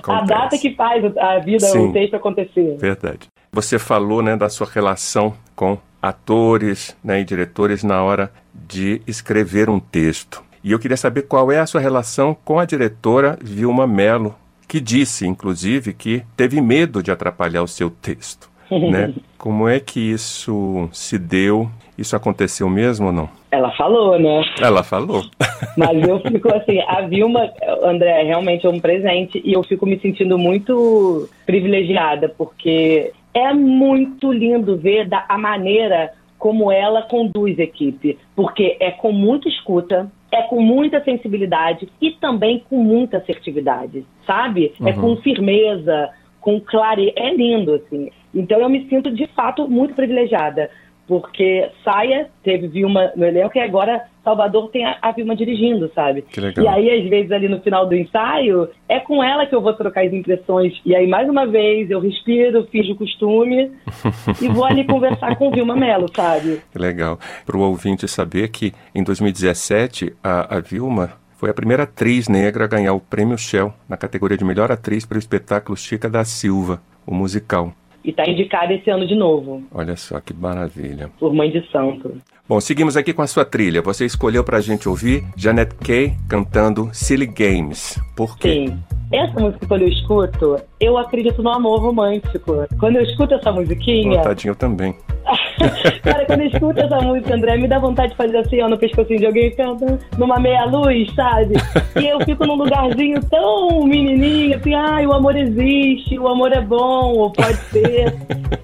a 0.06 0.20
data 0.22 0.56
que 0.58 0.74
faz 0.74 1.04
a 1.16 1.38
vida, 1.38 1.66
Sim, 1.66 1.88
o 1.88 1.92
texto 1.92 2.14
acontecer. 2.14 2.76
Verdade. 2.78 3.28
Você 3.52 3.78
falou 3.80 4.22
né, 4.22 4.36
da 4.36 4.48
sua 4.48 4.68
relação 4.68 5.34
com 5.56 5.76
atores 6.00 6.96
né, 7.02 7.20
e 7.20 7.24
diretores 7.24 7.82
na 7.82 8.02
hora 8.02 8.30
de 8.54 9.02
escrever 9.06 9.68
um 9.68 9.80
texto. 9.80 10.49
E 10.62 10.72
eu 10.72 10.78
queria 10.78 10.96
saber 10.96 11.22
qual 11.22 11.50
é 11.50 11.58
a 11.58 11.66
sua 11.66 11.80
relação 11.80 12.36
com 12.44 12.58
a 12.58 12.64
diretora 12.64 13.38
Vilma 13.42 13.86
Mello, 13.86 14.34
que 14.68 14.80
disse, 14.80 15.26
inclusive, 15.26 15.92
que 15.92 16.22
teve 16.36 16.60
medo 16.60 17.02
de 17.02 17.10
atrapalhar 17.10 17.62
o 17.62 17.68
seu 17.68 17.90
texto. 17.90 18.50
né? 18.70 19.12
Como 19.36 19.68
é 19.68 19.80
que 19.80 19.98
isso 19.98 20.88
se 20.92 21.18
deu? 21.18 21.68
Isso 21.98 22.14
aconteceu 22.14 22.68
mesmo 22.68 23.06
ou 23.06 23.12
não? 23.12 23.28
Ela 23.50 23.70
falou, 23.72 24.18
né? 24.18 24.42
Ela 24.60 24.82
falou. 24.82 25.24
Mas 25.76 26.06
eu 26.06 26.20
fico 26.20 26.54
assim, 26.54 26.80
a 26.86 27.02
Vilma, 27.02 27.50
André, 27.82 28.22
realmente 28.22 28.66
é 28.66 28.70
um 28.70 28.80
presente 28.80 29.42
e 29.44 29.52
eu 29.52 29.62
fico 29.64 29.86
me 29.86 29.98
sentindo 29.98 30.38
muito 30.38 31.28
privilegiada, 31.44 32.28
porque 32.28 33.12
é 33.34 33.52
muito 33.52 34.32
lindo 34.32 34.76
ver 34.76 35.08
da, 35.08 35.24
a 35.28 35.36
maneira 35.36 36.12
como 36.38 36.72
ela 36.72 37.02
conduz 37.02 37.58
a 37.58 37.64
equipe, 37.64 38.18
porque 38.34 38.76
é 38.80 38.90
com 38.90 39.12
muita 39.12 39.48
escuta, 39.48 40.10
é 40.32 40.42
com 40.42 40.60
muita 40.60 41.02
sensibilidade 41.02 41.88
e 42.00 42.12
também 42.12 42.64
com 42.68 42.76
muita 42.76 43.18
assertividade, 43.18 44.04
sabe? 44.26 44.72
É 44.78 44.82
uhum. 44.82 44.88
É 44.88 44.92
com 44.92 45.16
firmeza, 45.16 46.10
com 46.40 46.60
clareza. 46.60 47.12
É 47.16 47.34
lindo, 47.34 47.74
assim. 47.74 48.10
Então 48.34 48.60
eu 48.60 48.68
me 48.68 48.88
sinto, 48.88 49.10
de 49.10 49.26
fato, 49.28 49.68
muito 49.68 49.94
privilegiada 49.94 50.70
porque 51.10 51.68
Saia 51.82 52.28
teve 52.44 52.68
Vilma 52.68 53.10
no 53.16 53.26
elenco 53.26 53.58
e 53.58 53.60
agora 53.60 54.00
Salvador 54.22 54.70
tem 54.70 54.84
a, 54.84 54.96
a 55.02 55.10
Vilma 55.10 55.34
dirigindo, 55.34 55.90
sabe? 55.92 56.22
Que 56.22 56.40
legal. 56.40 56.64
E 56.64 56.68
aí, 56.68 57.00
às 57.02 57.10
vezes, 57.10 57.32
ali 57.32 57.48
no 57.48 57.60
final 57.62 57.84
do 57.84 57.96
ensaio, 57.96 58.68
é 58.88 59.00
com 59.00 59.20
ela 59.20 59.44
que 59.44 59.52
eu 59.52 59.60
vou 59.60 59.72
trocar 59.74 60.04
as 60.04 60.12
impressões. 60.12 60.80
E 60.86 60.94
aí, 60.94 61.08
mais 61.08 61.28
uma 61.28 61.48
vez, 61.48 61.90
eu 61.90 61.98
respiro, 61.98 62.64
fiz 62.70 62.88
o 62.88 62.94
costume 62.94 63.72
e 64.40 64.46
vou 64.46 64.64
ali 64.64 64.84
conversar 64.84 65.34
com 65.34 65.50
Vilma 65.50 65.74
Mello, 65.74 66.06
sabe? 66.14 66.60
Que 66.70 66.78
legal. 66.78 67.18
Para 67.44 67.56
o 67.56 67.60
ouvinte 67.60 68.06
saber 68.06 68.46
que 68.50 68.72
em 68.94 69.02
2017, 69.02 70.14
a, 70.22 70.58
a 70.58 70.60
Vilma 70.60 71.14
foi 71.32 71.50
a 71.50 71.54
primeira 71.54 71.82
atriz 71.82 72.28
negra 72.28 72.66
a 72.66 72.68
ganhar 72.68 72.92
o 72.92 73.00
prêmio 73.00 73.36
Shell 73.36 73.74
na 73.88 73.96
categoria 73.96 74.38
de 74.38 74.44
melhor 74.44 74.70
atriz 74.70 75.04
para 75.04 75.16
o 75.16 75.18
espetáculo 75.18 75.76
Chica 75.76 76.08
da 76.08 76.24
Silva, 76.24 76.80
o 77.04 77.12
musical. 77.12 77.72
E 78.04 78.10
está 78.10 78.28
indicada 78.28 78.72
esse 78.72 78.90
ano 78.90 79.06
de 79.06 79.14
novo. 79.14 79.62
Olha 79.72 79.96
só 79.96 80.20
que 80.20 80.32
maravilha. 80.32 81.10
Por 81.18 81.34
Mãe 81.34 81.50
de 81.50 81.66
Santo. 81.70 82.16
Bom, 82.48 82.60
seguimos 82.60 82.96
aqui 82.96 83.12
com 83.12 83.22
a 83.22 83.26
sua 83.26 83.44
trilha. 83.44 83.80
Você 83.82 84.04
escolheu 84.04 84.42
para 84.42 84.58
a 84.58 84.60
gente 84.60 84.88
ouvir 84.88 85.24
Janet 85.36 85.74
Kay 85.76 86.14
cantando 86.28 86.90
Silly 86.92 87.26
Games. 87.26 88.00
Por 88.16 88.36
quê? 88.38 88.66
Sim. 88.66 88.78
Essa 89.12 89.40
música, 89.40 89.66
quando 89.66 89.82
eu 89.82 89.88
escuto, 89.88 90.56
eu 90.80 90.96
acredito 90.96 91.42
no 91.42 91.50
amor 91.50 91.80
romântico. 91.80 92.66
Quando 92.78 92.96
eu 92.96 93.02
escuto 93.02 93.34
essa 93.34 93.52
musiquinha. 93.52 94.20
Oh, 94.20 94.22
tadinho, 94.22 94.52
eu 94.52 94.56
também. 94.56 94.94
Cara, 96.02 96.24
quando 96.26 96.40
eu 96.40 96.46
escuto 96.46 96.80
essa 96.80 97.00
música, 97.00 97.34
André, 97.34 97.56
me 97.56 97.68
dá 97.68 97.78
vontade 97.78 98.10
de 98.10 98.16
fazer 98.16 98.38
assim, 98.38 98.60
ó, 98.62 98.68
no 98.68 98.78
pescocinho 98.78 99.18
de 99.18 99.26
alguém 99.26 99.54
cantando 99.54 99.98
numa 100.18 100.38
meia-luz, 100.38 101.12
sabe? 101.14 101.54
E 102.00 102.06
eu 102.06 102.20
fico 102.20 102.46
num 102.46 102.54
lugarzinho 102.54 103.20
tão 103.24 103.84
menininho, 103.84 104.56
assim, 104.56 104.74
ai, 104.74 105.06
o 105.06 105.12
amor 105.12 105.36
existe, 105.36 106.18
o 106.18 106.28
amor 106.28 106.52
é 106.52 106.60
bom, 106.60 107.14
ou 107.14 107.32
pode 107.32 107.58
ser. 107.70 108.14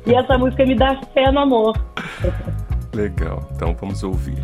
E 0.07 0.15
essa 0.15 0.39
música 0.39 0.65
me 0.65 0.75
dá 0.75 0.97
fé 1.13 1.31
no 1.31 1.41
amor. 1.41 1.77
Legal, 2.95 3.47
então 3.55 3.75
vamos 3.79 4.03
ouvir. 4.03 4.39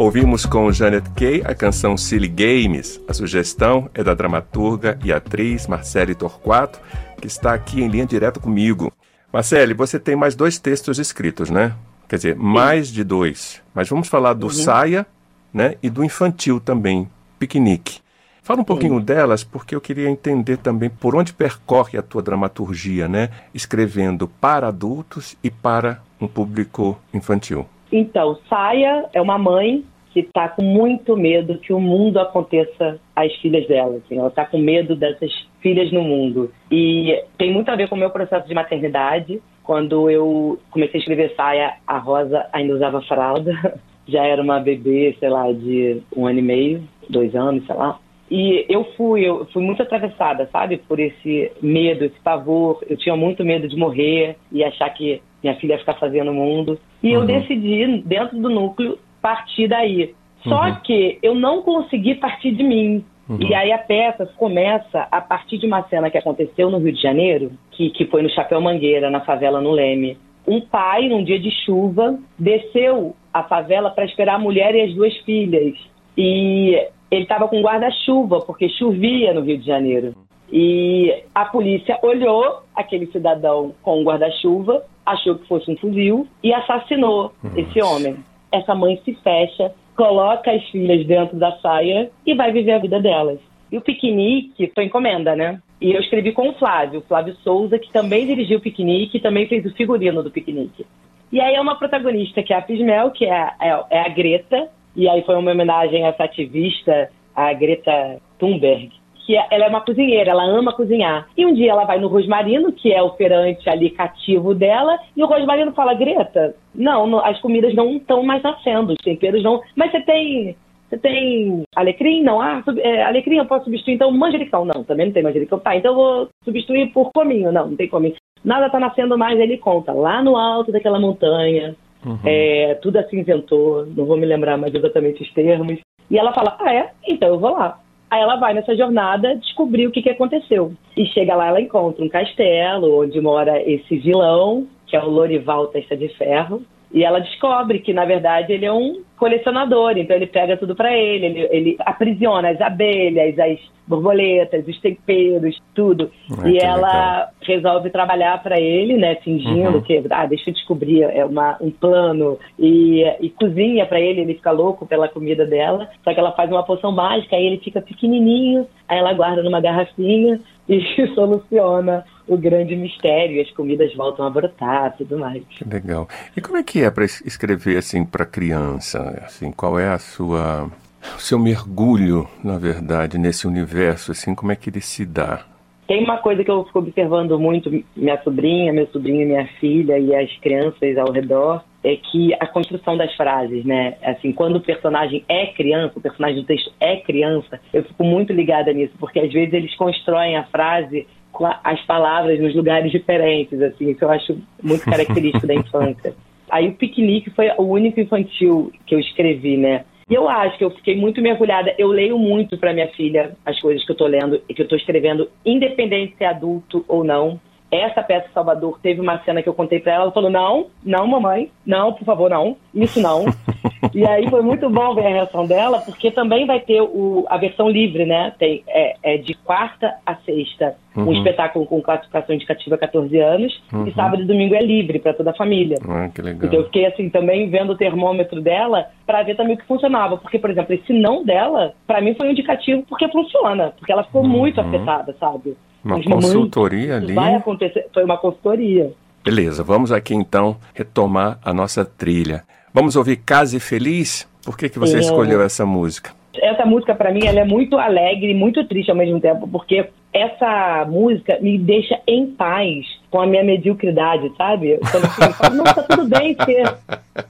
Ouvimos 0.00 0.46
com 0.46 0.72
Janet 0.72 1.10
Kay 1.10 1.42
a 1.44 1.54
canção 1.54 1.94
Silly 1.94 2.26
Games. 2.26 2.98
A 3.06 3.12
sugestão 3.12 3.90
é 3.92 4.02
da 4.02 4.14
dramaturga 4.14 4.98
e 5.04 5.12
atriz 5.12 5.66
Marcele 5.66 6.14
Torquato, 6.14 6.80
que 7.20 7.26
está 7.26 7.52
aqui 7.52 7.82
em 7.82 7.88
linha 7.88 8.06
direta 8.06 8.40
comigo. 8.40 8.90
Marcele, 9.30 9.74
você 9.74 10.00
tem 10.00 10.16
mais 10.16 10.34
dois 10.34 10.58
textos 10.58 10.98
escritos, 10.98 11.50
né? 11.50 11.74
Quer 12.08 12.16
dizer, 12.16 12.34
mais 12.34 12.88
de 12.88 13.04
dois. 13.04 13.62
Mas 13.74 13.90
vamos 13.90 14.08
falar 14.08 14.32
do 14.32 14.46
uhum. 14.46 14.50
Saia 14.50 15.06
né, 15.52 15.74
e 15.82 15.90
do 15.90 16.02
infantil 16.02 16.58
também, 16.58 17.06
Piquenique. 17.38 18.00
Fala 18.42 18.62
um 18.62 18.64
pouquinho 18.64 19.00
Sim. 19.00 19.04
delas, 19.04 19.44
porque 19.44 19.74
eu 19.74 19.82
queria 19.82 20.08
entender 20.08 20.56
também 20.56 20.88
por 20.88 21.14
onde 21.14 21.34
percorre 21.34 21.98
a 21.98 22.02
tua 22.02 22.22
dramaturgia, 22.22 23.06
né? 23.06 23.28
Escrevendo 23.52 24.26
para 24.26 24.68
adultos 24.68 25.36
e 25.44 25.50
para 25.50 26.00
um 26.18 26.26
público 26.26 26.98
infantil. 27.12 27.66
Então, 27.92 28.38
Saia 28.48 29.06
é 29.12 29.20
uma 29.20 29.36
mãe 29.36 29.84
que 30.12 30.20
está 30.20 30.48
com 30.48 30.62
muito 30.62 31.16
medo 31.16 31.58
que 31.58 31.72
o 31.72 31.80
mundo 31.80 32.18
aconteça 32.18 32.98
às 33.14 33.32
filhas 33.36 33.66
dela. 33.66 33.96
Assim. 33.96 34.18
Ela 34.18 34.28
está 34.28 34.44
com 34.44 34.58
medo 34.58 34.96
dessas 34.96 35.30
filhas 35.60 35.92
no 35.92 36.02
mundo. 36.02 36.50
E 36.70 37.22
tem 37.38 37.52
muito 37.52 37.70
a 37.70 37.76
ver 37.76 37.88
com 37.88 37.94
o 37.94 37.98
meu 37.98 38.10
processo 38.10 38.46
de 38.46 38.54
maternidade. 38.54 39.40
Quando 39.62 40.10
eu 40.10 40.58
comecei 40.70 40.98
a 40.98 41.00
escrever 41.00 41.34
Saia, 41.36 41.74
a 41.86 41.98
Rosa 41.98 42.46
ainda 42.52 42.74
usava 42.74 43.00
fralda. 43.02 43.80
Já 44.08 44.24
era 44.24 44.42
uma 44.42 44.58
bebê, 44.58 45.14
sei 45.20 45.28
lá, 45.28 45.52
de 45.52 46.02
um 46.16 46.26
ano 46.26 46.40
e 46.40 46.42
meio, 46.42 46.82
dois 47.08 47.34
anos, 47.36 47.64
sei 47.64 47.76
lá. 47.76 47.98
E 48.28 48.64
eu 48.68 48.84
fui, 48.96 49.22
eu 49.22 49.44
fui 49.52 49.62
muito 49.62 49.82
atravessada, 49.82 50.48
sabe, 50.52 50.78
por 50.78 51.00
esse 51.00 51.50
medo, 51.60 52.04
esse 52.04 52.18
pavor. 52.20 52.82
Eu 52.88 52.96
tinha 52.96 53.16
muito 53.16 53.44
medo 53.44 53.68
de 53.68 53.76
morrer 53.76 54.36
e 54.50 54.64
achar 54.64 54.88
que 54.90 55.20
minha 55.42 55.56
filha 55.56 55.74
ia 55.74 55.78
ficar 55.78 55.94
fazendo 55.94 56.30
o 56.30 56.34
mundo. 56.34 56.78
E 57.02 57.08
uhum. 57.08 57.22
eu 57.22 57.26
decidi, 57.26 58.02
dentro 58.04 58.38
do 58.38 58.48
núcleo, 58.48 58.98
partir 59.20 59.68
daí. 59.68 60.14
Só 60.42 60.64
uhum. 60.64 60.76
que 60.82 61.18
eu 61.22 61.34
não 61.34 61.62
consegui 61.62 62.14
partir 62.14 62.52
de 62.52 62.62
mim. 62.62 63.04
Uhum. 63.28 63.38
E 63.40 63.54
aí 63.54 63.70
a 63.72 63.78
peça 63.78 64.26
começa 64.36 65.06
a 65.10 65.20
partir 65.20 65.58
de 65.58 65.66
uma 65.66 65.82
cena 65.84 66.10
que 66.10 66.18
aconteceu 66.18 66.70
no 66.70 66.78
Rio 66.78 66.92
de 66.92 67.00
Janeiro, 67.00 67.52
que, 67.72 67.90
que 67.90 68.06
foi 68.06 68.22
no 68.22 68.30
Chapéu 68.30 68.60
Mangueira, 68.60 69.10
na 69.10 69.20
favela 69.20 69.60
no 69.60 69.70
Leme. 69.70 70.18
Um 70.46 70.60
pai, 70.60 71.08
num 71.08 71.22
dia 71.22 71.38
de 71.38 71.50
chuva, 71.64 72.18
desceu 72.38 73.14
a 73.32 73.44
favela 73.44 73.90
para 73.90 74.04
esperar 74.04 74.36
a 74.36 74.38
mulher 74.38 74.74
e 74.74 74.80
as 74.82 74.94
duas 74.94 75.16
filhas. 75.18 75.78
E 76.16 76.74
ele 77.10 77.22
estava 77.22 77.46
com 77.46 77.60
guarda-chuva, 77.60 78.40
porque 78.40 78.68
chovia 78.70 79.32
no 79.32 79.42
Rio 79.42 79.58
de 79.58 79.66
Janeiro. 79.66 80.14
E 80.52 81.22
a 81.34 81.44
polícia 81.44 81.98
olhou 82.02 82.62
aquele 82.74 83.06
cidadão 83.06 83.72
com 83.82 84.02
guarda-chuva, 84.02 84.82
achou 85.06 85.36
que 85.36 85.46
fosse 85.46 85.70
um 85.70 85.76
fuzil 85.76 86.26
e 86.42 86.52
assassinou 86.52 87.32
Nossa. 87.42 87.60
esse 87.60 87.82
homem. 87.82 88.16
Essa 88.52 88.74
mãe 88.74 89.00
se 89.04 89.14
fecha, 89.14 89.72
coloca 89.96 90.50
as 90.50 90.62
filhas 90.70 91.06
dentro 91.06 91.36
da 91.36 91.52
saia 91.58 92.10
e 92.26 92.34
vai 92.34 92.52
viver 92.52 92.72
a 92.72 92.78
vida 92.78 93.00
delas. 93.00 93.38
E 93.70 93.76
o 93.76 93.80
piquenique 93.80 94.70
foi 94.74 94.84
encomenda, 94.84 95.36
né? 95.36 95.60
E 95.80 95.92
eu 95.92 96.00
escrevi 96.00 96.32
com 96.32 96.48
o 96.48 96.54
Flávio, 96.54 97.02
Flávio 97.06 97.34
Souza, 97.36 97.78
que 97.78 97.90
também 97.92 98.26
dirigiu 98.26 98.58
o 98.58 98.60
piquenique 98.60 99.16
e 99.16 99.20
também 99.20 99.46
fez 99.46 99.64
o 99.64 99.74
figurino 99.74 100.22
do 100.22 100.30
piquenique. 100.30 100.84
E 101.32 101.40
aí 101.40 101.54
é 101.54 101.60
uma 101.60 101.76
protagonista 101.76 102.42
que 102.42 102.52
é 102.52 102.56
a 102.56 102.62
Fismel, 102.62 103.12
que 103.12 103.24
é, 103.24 103.52
é, 103.60 103.84
é 103.90 104.00
a 104.00 104.08
Greta, 104.08 104.68
e 104.96 105.08
aí 105.08 105.22
foi 105.22 105.36
uma 105.36 105.52
homenagem 105.52 106.04
a 106.04 106.08
essa 106.08 106.24
ativista, 106.24 107.08
a 107.34 107.52
Greta 107.52 108.20
Thunberg, 108.38 108.90
que 109.24 109.36
é, 109.36 109.46
ela 109.50 109.66
é 109.66 109.68
uma 109.68 109.80
cozinheira, 109.80 110.30
ela 110.30 110.44
ama 110.44 110.72
cozinhar. 110.72 111.28
E 111.36 111.46
um 111.46 111.54
dia 111.54 111.72
ela 111.72 111.84
vai 111.84 111.98
no 111.98 112.08
Rosmarino, 112.08 112.72
que 112.72 112.92
é 112.92 113.02
o 113.02 113.10
perante 113.10 113.68
ali 113.68 113.90
cativo 113.90 114.54
dela, 114.54 114.98
e 115.16 115.22
o 115.22 115.26
Rosmarino 115.26 115.72
fala: 115.72 115.94
Greta, 115.94 116.54
não, 116.74 117.06
não 117.06 117.24
as 117.24 117.40
comidas 117.40 117.74
não 117.74 117.96
estão 117.96 118.22
mais 118.22 118.42
nascendo, 118.42 118.92
os 118.92 118.98
temperos 118.98 119.42
não. 119.42 119.60
Mas 119.76 119.90
você 119.90 120.00
tem. 120.00 120.56
Você 120.88 120.98
tem 120.98 121.62
alecrim? 121.76 122.20
Não. 122.24 122.40
Ah, 122.40 122.64
é, 122.78 123.04
alecrim 123.04 123.36
eu 123.36 123.46
posso 123.46 123.66
substituir, 123.66 123.94
então 123.94 124.10
manjericão. 124.10 124.64
Não, 124.64 124.82
também 124.82 125.06
não 125.06 125.12
tem 125.12 125.22
manjericão. 125.22 125.60
Tá, 125.60 125.76
então 125.76 125.92
eu 125.92 125.96
vou 125.96 126.28
substituir 126.42 126.92
por 126.92 127.12
cominho. 127.12 127.52
Não, 127.52 127.68
não 127.68 127.76
tem 127.76 127.88
cominho. 127.88 128.16
Nada 128.44 128.70
tá 128.70 128.80
nascendo 128.80 129.16
mais, 129.16 129.38
ele 129.38 129.58
conta. 129.58 129.92
Lá 129.92 130.20
no 130.20 130.36
alto 130.36 130.72
daquela 130.72 130.98
montanha, 130.98 131.76
uhum. 132.04 132.18
é, 132.24 132.74
tudo 132.82 132.96
assim 132.96 133.20
inventou, 133.20 133.86
não 133.86 134.04
vou 134.04 134.16
me 134.16 134.26
lembrar 134.26 134.56
mais 134.56 134.74
exatamente 134.74 135.22
os 135.22 135.32
termos. 135.32 135.78
E 136.10 136.18
ela 136.18 136.32
fala, 136.32 136.56
ah 136.58 136.74
é? 136.74 136.90
Então 137.06 137.28
eu 137.28 137.38
vou 137.38 137.52
lá. 137.52 137.78
Aí 138.10 138.20
ela 138.20 138.36
vai 138.36 138.52
nessa 138.52 138.76
jornada 138.76 139.36
descobrir 139.36 139.86
o 139.86 139.90
que, 139.92 140.02
que 140.02 140.10
aconteceu. 140.10 140.72
E 140.96 141.06
chega 141.06 141.36
lá, 141.36 141.46
ela 141.46 141.60
encontra 141.60 142.04
um 142.04 142.08
castelo 142.08 143.02
onde 143.02 143.20
mora 143.20 143.62
esse 143.62 143.96
vilão, 143.98 144.66
que 144.86 144.96
é 144.96 145.02
o 145.02 145.08
Lorival 145.08 145.68
Testa 145.68 145.96
de 145.96 146.08
Ferro. 146.08 146.62
E 146.92 147.04
ela 147.04 147.20
descobre 147.20 147.78
que, 147.78 147.92
na 147.92 148.04
verdade, 148.04 148.52
ele 148.52 148.66
é 148.66 148.72
um 148.72 149.02
colecionador, 149.20 149.98
então 149.98 150.16
ele 150.16 150.26
pega 150.26 150.56
tudo 150.56 150.74
para 150.74 150.96
ele, 150.96 151.26
ele, 151.26 151.48
ele, 151.50 151.76
aprisiona 151.80 152.48
as 152.48 152.58
abelhas, 152.58 153.38
as 153.38 153.58
borboletas, 153.86 154.66
os 154.66 154.80
temperos, 154.80 155.60
tudo. 155.74 156.10
E 156.46 156.56
ela 156.56 156.88
legal. 156.88 157.28
resolve 157.42 157.90
trabalhar 157.90 158.42
para 158.42 158.58
ele, 158.58 158.96
né, 158.96 159.16
fingindo 159.16 159.76
uhum. 159.76 159.82
que, 159.82 160.02
ah, 160.10 160.24
deixa 160.24 160.48
eu 160.48 160.54
descobrir, 160.54 161.02
é 161.02 161.24
uma, 161.24 161.58
um 161.60 161.70
plano, 161.70 162.38
e, 162.58 163.02
e 163.20 163.28
cozinha 163.30 163.84
para 163.84 164.00
ele, 164.00 164.22
ele 164.22 164.34
fica 164.34 164.52
louco 164.52 164.86
pela 164.86 165.08
comida 165.08 165.44
dela, 165.44 165.90
só 166.02 166.14
que 166.14 166.20
ela 166.20 166.32
faz 166.32 166.50
uma 166.50 166.62
poção 166.62 166.90
mágica, 166.90 167.36
aí 167.36 167.44
ele 167.44 167.58
fica 167.58 167.82
pequenininho, 167.82 168.66
aí 168.88 168.98
ela 168.98 169.12
guarda 169.12 169.42
numa 169.42 169.60
garrafinha 169.60 170.40
e 170.66 170.80
soluciona 171.14 172.04
o 172.30 172.36
grande 172.36 172.76
mistério, 172.76 173.36
e 173.36 173.40
as 173.40 173.50
comidas 173.50 173.92
voltam 173.96 174.24
a 174.24 174.30
brotar, 174.30 174.94
tudo 174.96 175.18
mais. 175.18 175.42
Que 175.48 175.68
legal. 175.68 176.06
E 176.36 176.40
como 176.40 176.56
é 176.56 176.62
que 176.62 176.80
é 176.84 176.88
para 176.88 177.04
escrever 177.04 177.76
assim 177.76 178.04
para 178.04 178.24
criança? 178.24 179.09
Assim, 179.18 179.50
qual 179.52 179.78
é 179.78 179.88
a 179.88 179.98
sua 179.98 180.70
o 181.16 181.20
seu 181.20 181.38
mergulho, 181.38 182.28
na 182.44 182.58
verdade, 182.58 183.18
nesse 183.18 183.46
universo, 183.46 184.12
assim, 184.12 184.34
como 184.34 184.52
é 184.52 184.56
que 184.56 184.70
ele 184.70 184.80
se 184.80 185.06
dá? 185.06 185.44
Tem 185.86 186.04
uma 186.04 186.18
coisa 186.18 186.44
que 186.44 186.50
eu 186.50 186.64
fico 186.64 186.78
observando 186.78 187.38
muito, 187.38 187.68
minha 187.96 188.22
sobrinha, 188.22 188.72
meu 188.72 188.86
sobrinho, 188.88 189.26
minha 189.26 189.46
filha 189.58 189.98
e 189.98 190.14
as 190.14 190.30
crianças 190.38 190.96
ao 190.96 191.10
redor, 191.10 191.64
é 191.82 191.96
que 191.96 192.32
a 192.34 192.46
construção 192.46 192.96
das 192.96 193.12
frases, 193.16 193.64
né? 193.64 193.96
Assim, 194.02 194.32
quando 194.32 194.56
o 194.56 194.60
personagem 194.60 195.24
é 195.28 195.46
criança, 195.46 195.98
o 195.98 196.00
personagem 196.00 196.42
do 196.42 196.46
texto 196.46 196.72
é 196.78 196.98
criança, 196.98 197.58
eu 197.72 197.82
fico 197.82 198.04
muito 198.04 198.32
ligada 198.32 198.72
nisso, 198.72 198.92
porque 199.00 199.18
às 199.18 199.32
vezes 199.32 199.52
eles 199.52 199.74
constroem 199.74 200.36
a 200.36 200.44
frase 200.44 201.08
com 201.32 201.46
as 201.46 201.80
palavras 201.86 202.38
nos 202.38 202.54
lugares 202.54 202.92
diferentes, 202.92 203.60
assim, 203.60 203.90
isso 203.90 204.04
eu 204.04 204.10
acho 204.10 204.38
muito 204.62 204.84
característico 204.88 205.46
da 205.46 205.54
infância. 205.54 206.14
Aí 206.50 206.68
o 206.68 206.74
piquenique 206.74 207.30
foi 207.30 207.50
o 207.56 207.62
único 207.62 208.00
infantil 208.00 208.72
que 208.86 208.94
eu 208.94 209.00
escrevi, 209.00 209.56
né? 209.56 209.84
E 210.08 210.14
eu 210.14 210.28
acho 210.28 210.58
que 210.58 210.64
eu 210.64 210.70
fiquei 210.72 210.96
muito 210.96 211.22
mergulhada. 211.22 211.72
Eu 211.78 211.88
leio 211.88 212.18
muito 212.18 212.58
para 212.58 212.72
minha 212.72 212.88
filha 212.88 213.36
as 213.46 213.60
coisas 213.60 213.84
que 213.84 213.92
eu 213.92 213.94
estou 213.94 214.08
lendo 214.08 214.42
e 214.48 214.54
que 214.54 214.60
eu 214.60 214.64
estou 214.64 214.76
escrevendo, 214.76 215.30
independente 215.46 216.16
se 216.16 216.24
é 216.24 216.28
adulto 216.28 216.84
ou 216.88 217.04
não. 217.04 217.40
Essa 217.70 218.02
peça 218.02 218.28
Salvador 218.34 218.80
teve 218.82 219.00
uma 219.00 219.22
cena 219.22 219.40
que 219.40 219.48
eu 219.48 219.54
contei 219.54 219.78
para 219.78 219.92
ela, 219.92 220.02
ela 220.04 220.12
falou: 220.12 220.28
"Não, 220.28 220.66
não, 220.84 221.06
mamãe, 221.06 221.52
não, 221.64 221.92
por 221.92 222.04
favor, 222.04 222.28
não. 222.28 222.56
Isso 222.74 223.00
não". 223.00 223.24
e 223.94 224.06
aí 224.06 224.28
foi 224.28 224.42
muito 224.42 224.68
bom 224.68 224.94
ver 224.94 225.06
a 225.06 225.10
reação 225.10 225.46
dela, 225.46 225.80
porque 225.80 226.10
também 226.10 226.46
vai 226.46 226.60
ter 226.60 226.80
o, 226.80 227.24
a 227.28 227.36
versão 227.36 227.68
livre, 227.68 228.04
né? 228.04 228.32
Tem 228.38 228.62
é, 228.68 228.96
é 229.02 229.16
de 229.16 229.34
quarta 229.34 229.94
a 230.04 230.14
sexta 230.16 230.76
Uhum. 230.96 231.08
Um 231.08 231.12
espetáculo 231.12 231.66
com 231.66 231.80
classificação 231.80 232.34
indicativa 232.34 232.76
14 232.76 233.16
anos. 233.18 233.62
Uhum. 233.72 233.86
E 233.86 233.94
sábado 233.94 234.22
e 234.22 234.26
domingo 234.26 234.54
é 234.54 234.62
livre 234.62 234.98
para 234.98 235.14
toda 235.14 235.30
a 235.30 235.34
família. 235.34 235.78
Ah, 235.88 236.08
que 236.08 236.20
legal. 236.20 236.46
Então 236.46 236.58
eu 236.58 236.64
fiquei 236.66 236.86
assim 236.86 237.08
também 237.08 237.48
vendo 237.48 237.72
o 237.72 237.76
termômetro 237.76 238.40
dela 238.40 238.86
para 239.06 239.22
ver 239.22 239.36
também 239.36 239.54
o 239.54 239.58
que 239.58 239.66
funcionava. 239.66 240.16
Porque, 240.16 240.38
por 240.38 240.50
exemplo, 240.50 240.74
esse 240.74 240.92
não 240.92 241.24
dela, 241.24 241.74
para 241.86 242.00
mim 242.00 242.14
foi 242.14 242.28
um 242.28 242.30
indicativo 242.32 242.82
porque 242.88 243.08
funciona. 243.08 243.72
Porque 243.78 243.92
ela 243.92 244.04
ficou 244.04 244.22
uhum. 244.22 244.28
muito 244.28 244.60
afetada, 244.60 245.14
sabe? 245.18 245.56
Uma 245.84 246.02
consultoria 246.02 246.96
ali. 246.96 247.14
Vai 247.14 247.34
acontecer. 247.34 247.86
Foi 247.94 248.04
uma 248.04 248.18
consultoria. 248.18 248.92
Beleza, 249.24 249.62
vamos 249.62 249.92
aqui 249.92 250.14
então 250.14 250.56
retomar 250.74 251.38
a 251.44 251.52
nossa 251.52 251.84
trilha. 251.84 252.42
Vamos 252.72 252.94
ouvir 252.94 253.16
Case 253.16 253.58
Feliz? 253.58 254.28
Por 254.44 254.56
que, 254.56 254.68
que 254.68 254.78
você 254.78 255.02
Sim. 255.02 255.10
escolheu 255.10 255.42
essa 255.42 255.66
música? 255.66 256.12
Essa 256.40 256.64
música, 256.64 256.94
para 256.94 257.12
mim, 257.12 257.26
ela 257.26 257.40
é 257.40 257.44
muito 257.44 257.76
alegre 257.76 258.30
e 258.30 258.34
muito 258.34 258.64
triste 258.64 258.90
ao 258.90 258.96
mesmo 258.96 259.20
tempo, 259.20 259.48
porque 259.48 259.88
essa 260.12 260.86
música 260.88 261.38
me 261.40 261.58
deixa 261.58 262.00
em 262.06 262.26
paz 262.26 262.86
com 263.10 263.20
a 263.20 263.26
minha 263.26 263.42
mediocridade, 263.42 264.30
sabe? 264.36 264.78
Quando 264.90 265.04
eu 265.04 265.32
falo, 265.32 265.54
não, 265.56 265.64
tá 265.64 265.82
tudo 265.82 266.08
bem 266.08 266.36
ser, 266.44 266.76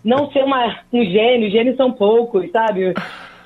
não 0.04 0.30
ser 0.30 0.44
uma, 0.44 0.80
um 0.92 1.02
gênio, 1.02 1.50
gênios 1.50 1.76
são 1.76 1.90
poucos, 1.90 2.50
sabe? 2.50 2.92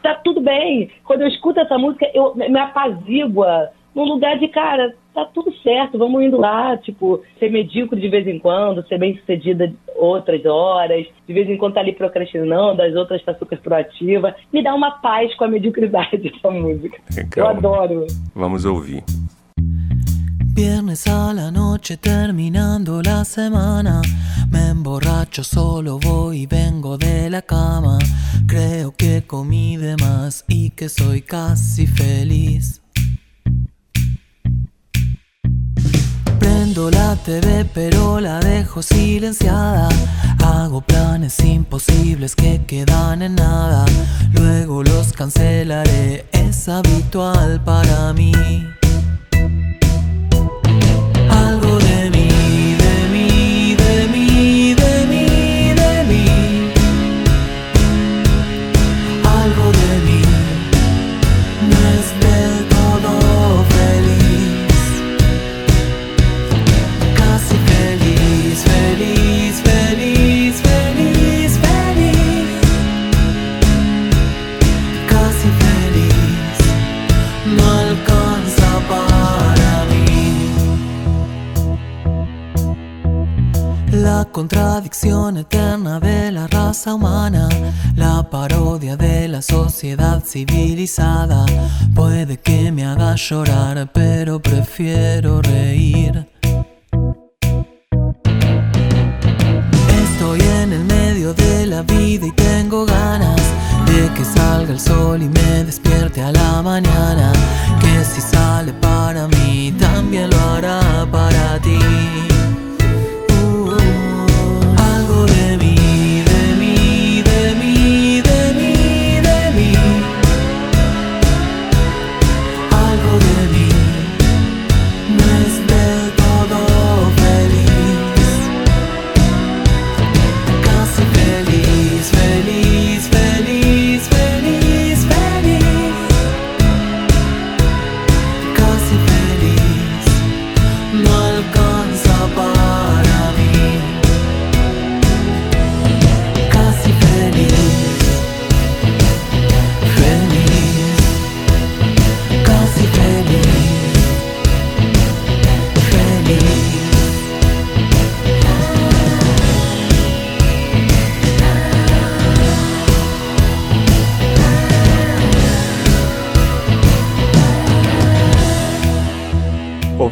Tá 0.03 0.17
tudo 0.17 0.41
bem. 0.41 0.91
Quando 1.05 1.23
eu 1.23 1.29
escuto 1.29 1.61
essa 1.61 1.79
música, 1.79 2.11
eu 2.13 2.35
me 2.35 2.59
apazigua 2.59 3.71
num 3.95 4.05
lugar 4.05 4.37
de, 4.39 4.49
cara, 4.49 4.93
tá 5.15 5.25
tudo 5.27 5.55
certo, 5.63 5.97
vamos 5.97 6.23
indo 6.23 6.39
lá, 6.39 6.77
tipo, 6.77 7.23
ser 7.39 7.51
medíocre 7.51 8.01
de 8.01 8.09
vez 8.09 8.27
em 8.27 8.39
quando, 8.39 8.87
ser 8.89 8.99
bem 8.99 9.17
sucedida 9.17 9.73
outras 9.97 10.45
horas, 10.45 11.07
de 11.27 11.33
vez 11.33 11.49
em 11.49 11.57
quando 11.57 11.75
tá 11.75 11.81
ali 11.81 11.93
procrastinando, 11.93 12.83
as 12.83 12.95
outras 12.95 13.23
tá 13.23 13.33
super 13.35 13.59
proativa. 13.61 14.35
Me 14.53 14.63
dá 14.63 14.75
uma 14.75 14.91
paz 15.01 15.35
com 15.37 15.45
a 15.45 15.49
mediocridade 15.49 16.33
essa 16.37 16.51
música. 16.51 16.99
Legal. 17.17 17.31
Eu 17.37 17.47
adoro. 17.47 18.07
Vamos 18.35 18.65
ouvir. 18.65 19.05
Viernes 20.57 21.07
a 21.09 21.33
la 21.33 21.51
noche 21.51 21.97
terminando 21.97 23.01
la 23.05 23.25
semana. 23.25 24.03
Me 24.51 24.69
emborracho, 24.71 25.43
solo 25.43 25.99
voy 25.99 26.43
y 26.43 26.47
vengo 26.47 26.97
de 26.97 27.29
la 27.29 27.43
cama. 27.43 27.99
Creo 28.47 28.93
que 28.97 29.23
comí 29.27 29.77
de 29.77 29.97
más 29.97 30.45
y 30.49 30.71
que 30.71 30.89
soy 30.89 31.23
casi 31.23 31.89
feliz. 31.89 32.84
Prendo 36.75 36.91
la 36.91 37.15
TV 37.15 37.65
pero 37.73 38.19
la 38.19 38.41
dejo 38.41 38.83
silenciada. 38.83 39.89
Hago 40.43 40.81
planes 40.81 41.39
imposibles 41.39 42.35
que 42.35 42.65
quedan 42.67 43.23
en 43.23 43.37
nada. 43.37 43.85
Luego 44.33 44.83
los 44.83 45.13
cancelaré, 45.13 46.27
es 46.33 46.69
habitual 46.69 47.63
para 47.63 48.13
mí. 48.13 48.33
contradicción 51.55 51.84
llorar, 93.31 93.91
pero 93.93 94.39
prefiero 94.39 95.41
reír. 95.41 96.27
Estoy 100.03 100.41
en 100.41 100.73
el 100.73 100.85
medio 100.85 101.33
de 101.33 101.67
la 101.67 101.83
vida 101.83 102.27
y 102.27 102.33
tengo 102.33 102.85
ganas 102.85 103.41
de 103.87 104.13
que 104.15 104.25
salga 104.25 104.73
el 104.73 104.81
sol 104.81 105.23
y 105.23 105.29
me 105.29 105.65
despierte 105.65 106.21
a 106.21 106.33
la 106.33 106.61
mañana. 106.61 107.33
Que 107.81 108.05
si 108.05 108.21
sale 108.21 108.73
para 108.75 109.27
mí, 109.29 109.75
también 109.79 110.29
lo 110.29 110.41
hará 110.41 111.07
para 111.11 111.59
ti. 111.61 112.34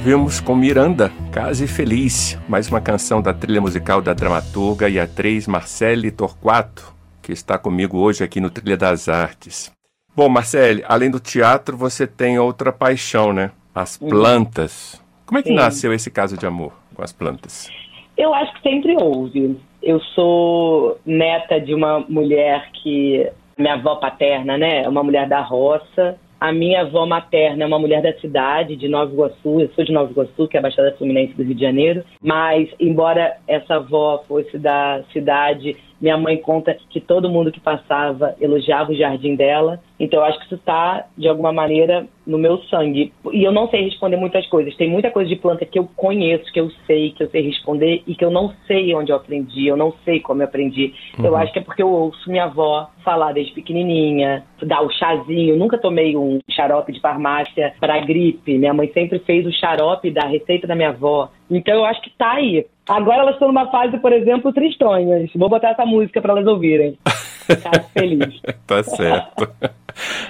Ouvimos 0.05 0.41
com 0.41 0.57
Miranda, 0.57 1.13
Case 1.33 1.65
Feliz, 1.69 2.37
mais 2.49 2.69
uma 2.69 2.81
canção 2.81 3.23
da 3.23 3.33
trilha 3.33 3.61
musical 3.61 4.03
da 4.03 4.13
dramaturga 4.13 4.89
e 4.89 4.99
atriz 4.99 5.47
Marcele 5.47 6.11
Torquato, 6.11 6.93
que 7.23 7.31
está 7.31 7.57
comigo 7.57 7.99
hoje 7.99 8.25
aqui 8.25 8.41
no 8.41 8.51
Trilha 8.51 8.77
das 8.77 9.09
Artes. 9.09 9.71
Bom, 10.17 10.29
Marcele, 10.29 10.83
além 10.89 11.09
do 11.09 11.21
teatro, 11.21 11.77
você 11.77 12.05
tem 12.05 12.37
outra 12.37 12.73
paixão, 12.73 13.33
né? 13.33 13.53
As 13.73 13.97
uhum. 14.01 14.09
plantas. 14.09 15.01
Como 15.25 15.39
é 15.39 15.43
que 15.45 15.51
Sim. 15.51 15.55
nasceu 15.55 15.93
esse 15.93 16.11
caso 16.11 16.37
de 16.37 16.45
amor 16.45 16.73
com 16.97 17.05
as 17.05 17.13
plantas? 17.13 17.71
Eu 18.19 18.35
acho 18.35 18.53
que 18.55 18.69
sempre 18.69 18.97
houve. 19.01 19.57
Eu 19.81 20.01
sou 20.01 20.99
neta 21.07 21.61
de 21.61 21.73
uma 21.73 22.01
mulher 22.09 22.73
que 22.73 23.31
minha 23.57 23.75
avó 23.75 23.95
paterna, 23.95 24.59
né, 24.59 24.83
é 24.83 24.89
uma 24.89 25.05
mulher 25.05 25.29
da 25.29 25.43
roça, 25.43 26.19
a 26.43 26.53
minha 26.53 26.81
avó 26.81 27.07
materna 27.07 27.63
é 27.63 27.67
uma 27.69 27.79
mulher 27.79 28.03
da 28.03 28.13
cidade, 28.15 28.75
de 28.75 28.89
Nova 28.89 29.13
Iguaçu. 29.13 29.61
Eu 29.61 29.71
sou 29.77 29.85
de 29.85 29.93
Nova 29.93 30.11
Iguaçu, 30.11 30.49
que 30.49 30.57
é 30.57 30.59
a 30.59 30.63
Baixada 30.63 30.93
Fluminense 30.99 31.35
do 31.35 31.45
Rio 31.45 31.55
de 31.55 31.61
Janeiro. 31.61 32.05
Mas, 32.21 32.69
embora 32.81 33.37
essa 33.47 33.77
avó 33.77 34.25
fosse 34.27 34.59
da 34.59 35.05
cidade 35.13 35.77
minha 36.03 36.19
mãe 36.19 36.37
conta 36.37 36.77
que 36.91 37.01
todo 37.01 37.31
mundo 37.31 37.53
que 37.53 37.61
passava 37.61 38.35
elogiava 38.41 38.91
o 38.91 38.97
jardim 38.97 39.37
dela. 39.37 39.81
Então 40.01 40.19
eu 40.19 40.25
acho 40.25 40.39
que 40.41 40.47
isso 40.47 40.57
está, 40.57 41.07
de 41.17 41.29
alguma 41.29 41.53
maneira, 41.53 42.09
no 42.27 42.37
meu 42.37 42.59
sangue. 42.65 43.13
E 43.33 43.45
eu 43.45 43.53
não 43.53 43.69
sei 43.69 43.85
responder 43.85 44.17
muitas 44.17 44.45
coisas. 44.49 44.75
Tem 44.75 44.91
muita 44.91 45.13
coisa 45.13 45.29
de 45.29 45.37
planta 45.37 45.65
que 45.65 45.79
eu 45.79 45.89
conheço, 45.95 46.53
que 46.53 46.59
eu 46.59 46.69
sei, 46.89 47.13
que 47.13 47.23
eu 47.23 47.31
sei 47.31 47.43
responder 47.43 48.03
e 48.05 48.17
que 48.17 48.25
eu 48.25 48.31
não 48.33 48.53
sei 48.67 48.93
onde 48.97 49.13
eu 49.13 49.17
aprendi, 49.17 49.69
eu 49.69 49.77
não 49.77 49.95
sei 50.05 50.19
como 50.19 50.43
eu 50.43 50.47
aprendi. 50.47 50.93
Uhum. 51.17 51.27
Eu 51.27 51.37
acho 51.37 51.53
que 51.53 51.61
é 51.61 51.63
porque 51.63 51.83
eu 51.83 51.89
ouço 51.89 52.29
minha 52.29 52.45
avó 52.45 52.91
falar 53.05 53.33
desde 53.33 53.53
pequenininha, 53.53 54.45
dar 54.65 54.83
o 54.83 54.91
chazinho. 54.91 55.55
Eu 55.55 55.59
nunca 55.59 55.79
tomei 55.79 56.17
um 56.17 56.41
xarope 56.51 56.93
de 56.93 57.01
farmácia 57.01 57.75
para 57.79 58.01
gripe. 58.01 58.59
Minha 58.59 58.75
mãe 58.75 58.91
sempre 58.93 59.21
fez 59.21 59.47
o 59.47 59.53
xarope 59.53 60.11
da 60.11 60.27
receita 60.27 60.67
da 60.67 60.75
minha 60.75 60.89
avó. 60.89 61.31
Então 61.49 61.75
eu 61.75 61.85
acho 61.85 62.03
que 62.03 62.11
tá 62.11 62.33
aí. 62.33 62.67
Agora 62.89 63.23
elas 63.23 63.35
estão 63.35 63.49
numa 63.49 63.71
fase, 63.71 63.99
por 63.99 64.13
exemplo, 64.13 64.53
tristonhas. 64.53 65.31
Vou 65.35 65.49
botar 65.49 65.71
essa 65.71 65.87
música 65.87 66.21
para 66.21 66.33
elas 66.33 66.47
ouvirem. 66.47 66.99
Ficar 67.47 67.85
feliz. 67.95 68.41
tá 68.67 68.83
certo. 68.83 69.49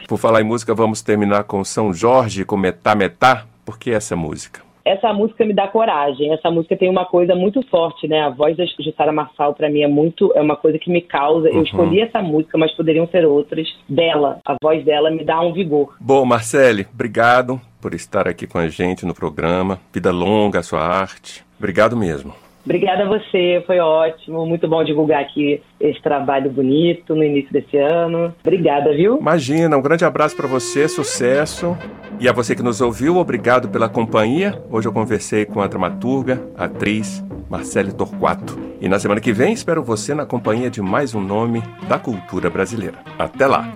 Por 0.09 0.19
falar 0.19 0.41
em 0.41 0.45
música, 0.45 0.75
vamos 0.75 1.03
terminar 1.03 1.45
com 1.45 1.65
São 1.65 1.93
Jorge, 1.93 2.45
com 2.45 2.57
Metá 2.57 2.95
Metá. 2.95 3.47
Por 3.65 3.79
que 3.79 3.91
essa 3.91 4.17
música? 4.17 4.72
Essa 4.85 5.13
música 5.13 5.45
me 5.45 5.55
dá 5.55 5.69
coragem. 5.69 6.33
Essa 6.33 6.51
música 6.51 6.77
tem 6.77 6.89
uma 6.89 7.05
coisa 7.05 7.35
muito 7.35 7.63
forte, 7.69 8.09
né? 8.09 8.23
A 8.23 8.31
voz 8.31 8.57
da 8.57 8.65
Jussara 8.81 9.13
Marçal, 9.13 9.55
para 9.55 9.71
mim, 9.71 9.83
é 9.83 9.89
muito. 9.89 10.33
É 10.35 10.41
uma 10.41 10.57
coisa 10.57 10.79
que 10.79 10.91
me 10.91 11.01
causa. 11.01 11.49
Uhum. 11.49 11.57
Eu 11.57 11.63
escolhi 11.63 12.01
essa 12.01 12.21
música, 12.21 12.59
mas 12.59 12.73
poderiam 12.73 13.07
ser 13.09 13.25
outras. 13.25 13.73
Dela. 13.89 14.41
A 14.45 14.57
voz 14.63 14.85
dela 14.85 15.11
me 15.11 15.25
dá 15.25 15.41
um 15.41 15.53
vigor. 15.53 15.95
Bom, 16.01 16.25
Marcele, 16.25 16.87
obrigado 16.93 17.61
por 17.81 17.95
estar 17.95 18.29
aqui 18.29 18.47
com 18.47 18.59
a 18.59 18.69
gente 18.69 19.05
no 19.05 19.15
programa. 19.15 19.81
Vida 19.93 20.11
longa 20.11 20.61
a 20.61 20.63
sua 20.63 20.81
arte. 20.81 21.45
Obrigado 21.59 21.97
mesmo. 21.97 22.35
Obrigada 22.65 23.05
a 23.05 23.09
você, 23.09 23.63
foi 23.67 23.79
ótimo. 23.81 24.47
Muito 24.47 24.69
bom 24.69 24.85
divulgar 24.85 25.23
aqui 25.23 25.61
esse 25.81 26.01
trabalho 26.01 26.51
bonito 26.51 27.15
no 27.15 27.25
início 27.25 27.53
desse 27.53 27.77
ano. 27.77 28.35
Obrigada, 28.41 28.95
viu? 28.95 29.19
Imagina, 29.19 29.77
um 29.77 29.83
grande 29.83 30.05
abraço 30.05 30.37
para 30.37 30.47
você, 30.47 30.89
sucesso. 30.89 31.77
E 32.21 32.29
a 32.29 32.33
você 32.33 32.55
que 32.55 32.63
nos 32.63 32.81
ouviu, 32.81 33.17
obrigado 33.17 33.69
pela 33.69 33.89
companhia. 33.89 34.63
Hoje 34.71 34.87
eu 34.87 34.93
conversei 34.93 35.45
com 35.45 35.61
a 35.61 35.67
dramaturga, 35.67 36.41
atriz 36.57 37.25
Marcele 37.51 37.93
Torquato. 37.93 38.59
E 38.81 38.89
na 38.89 38.99
semana 38.99 39.21
que 39.21 39.33
vem 39.33 39.53
espero 39.53 39.83
você 39.83 40.15
na 40.15 40.25
companhia 40.25 40.71
de 40.71 40.81
mais 40.81 41.15
um 41.15 41.21
nome 41.21 41.63
da 41.89 41.99
cultura 41.99 42.49
brasileira. 42.49 42.99
Até 43.19 43.47
lá! 43.47 43.73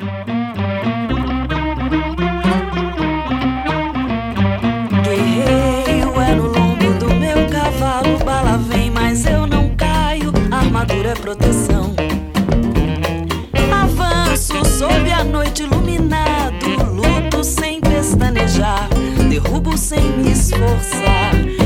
Me 20.58 20.66
esforçar. 20.66 21.65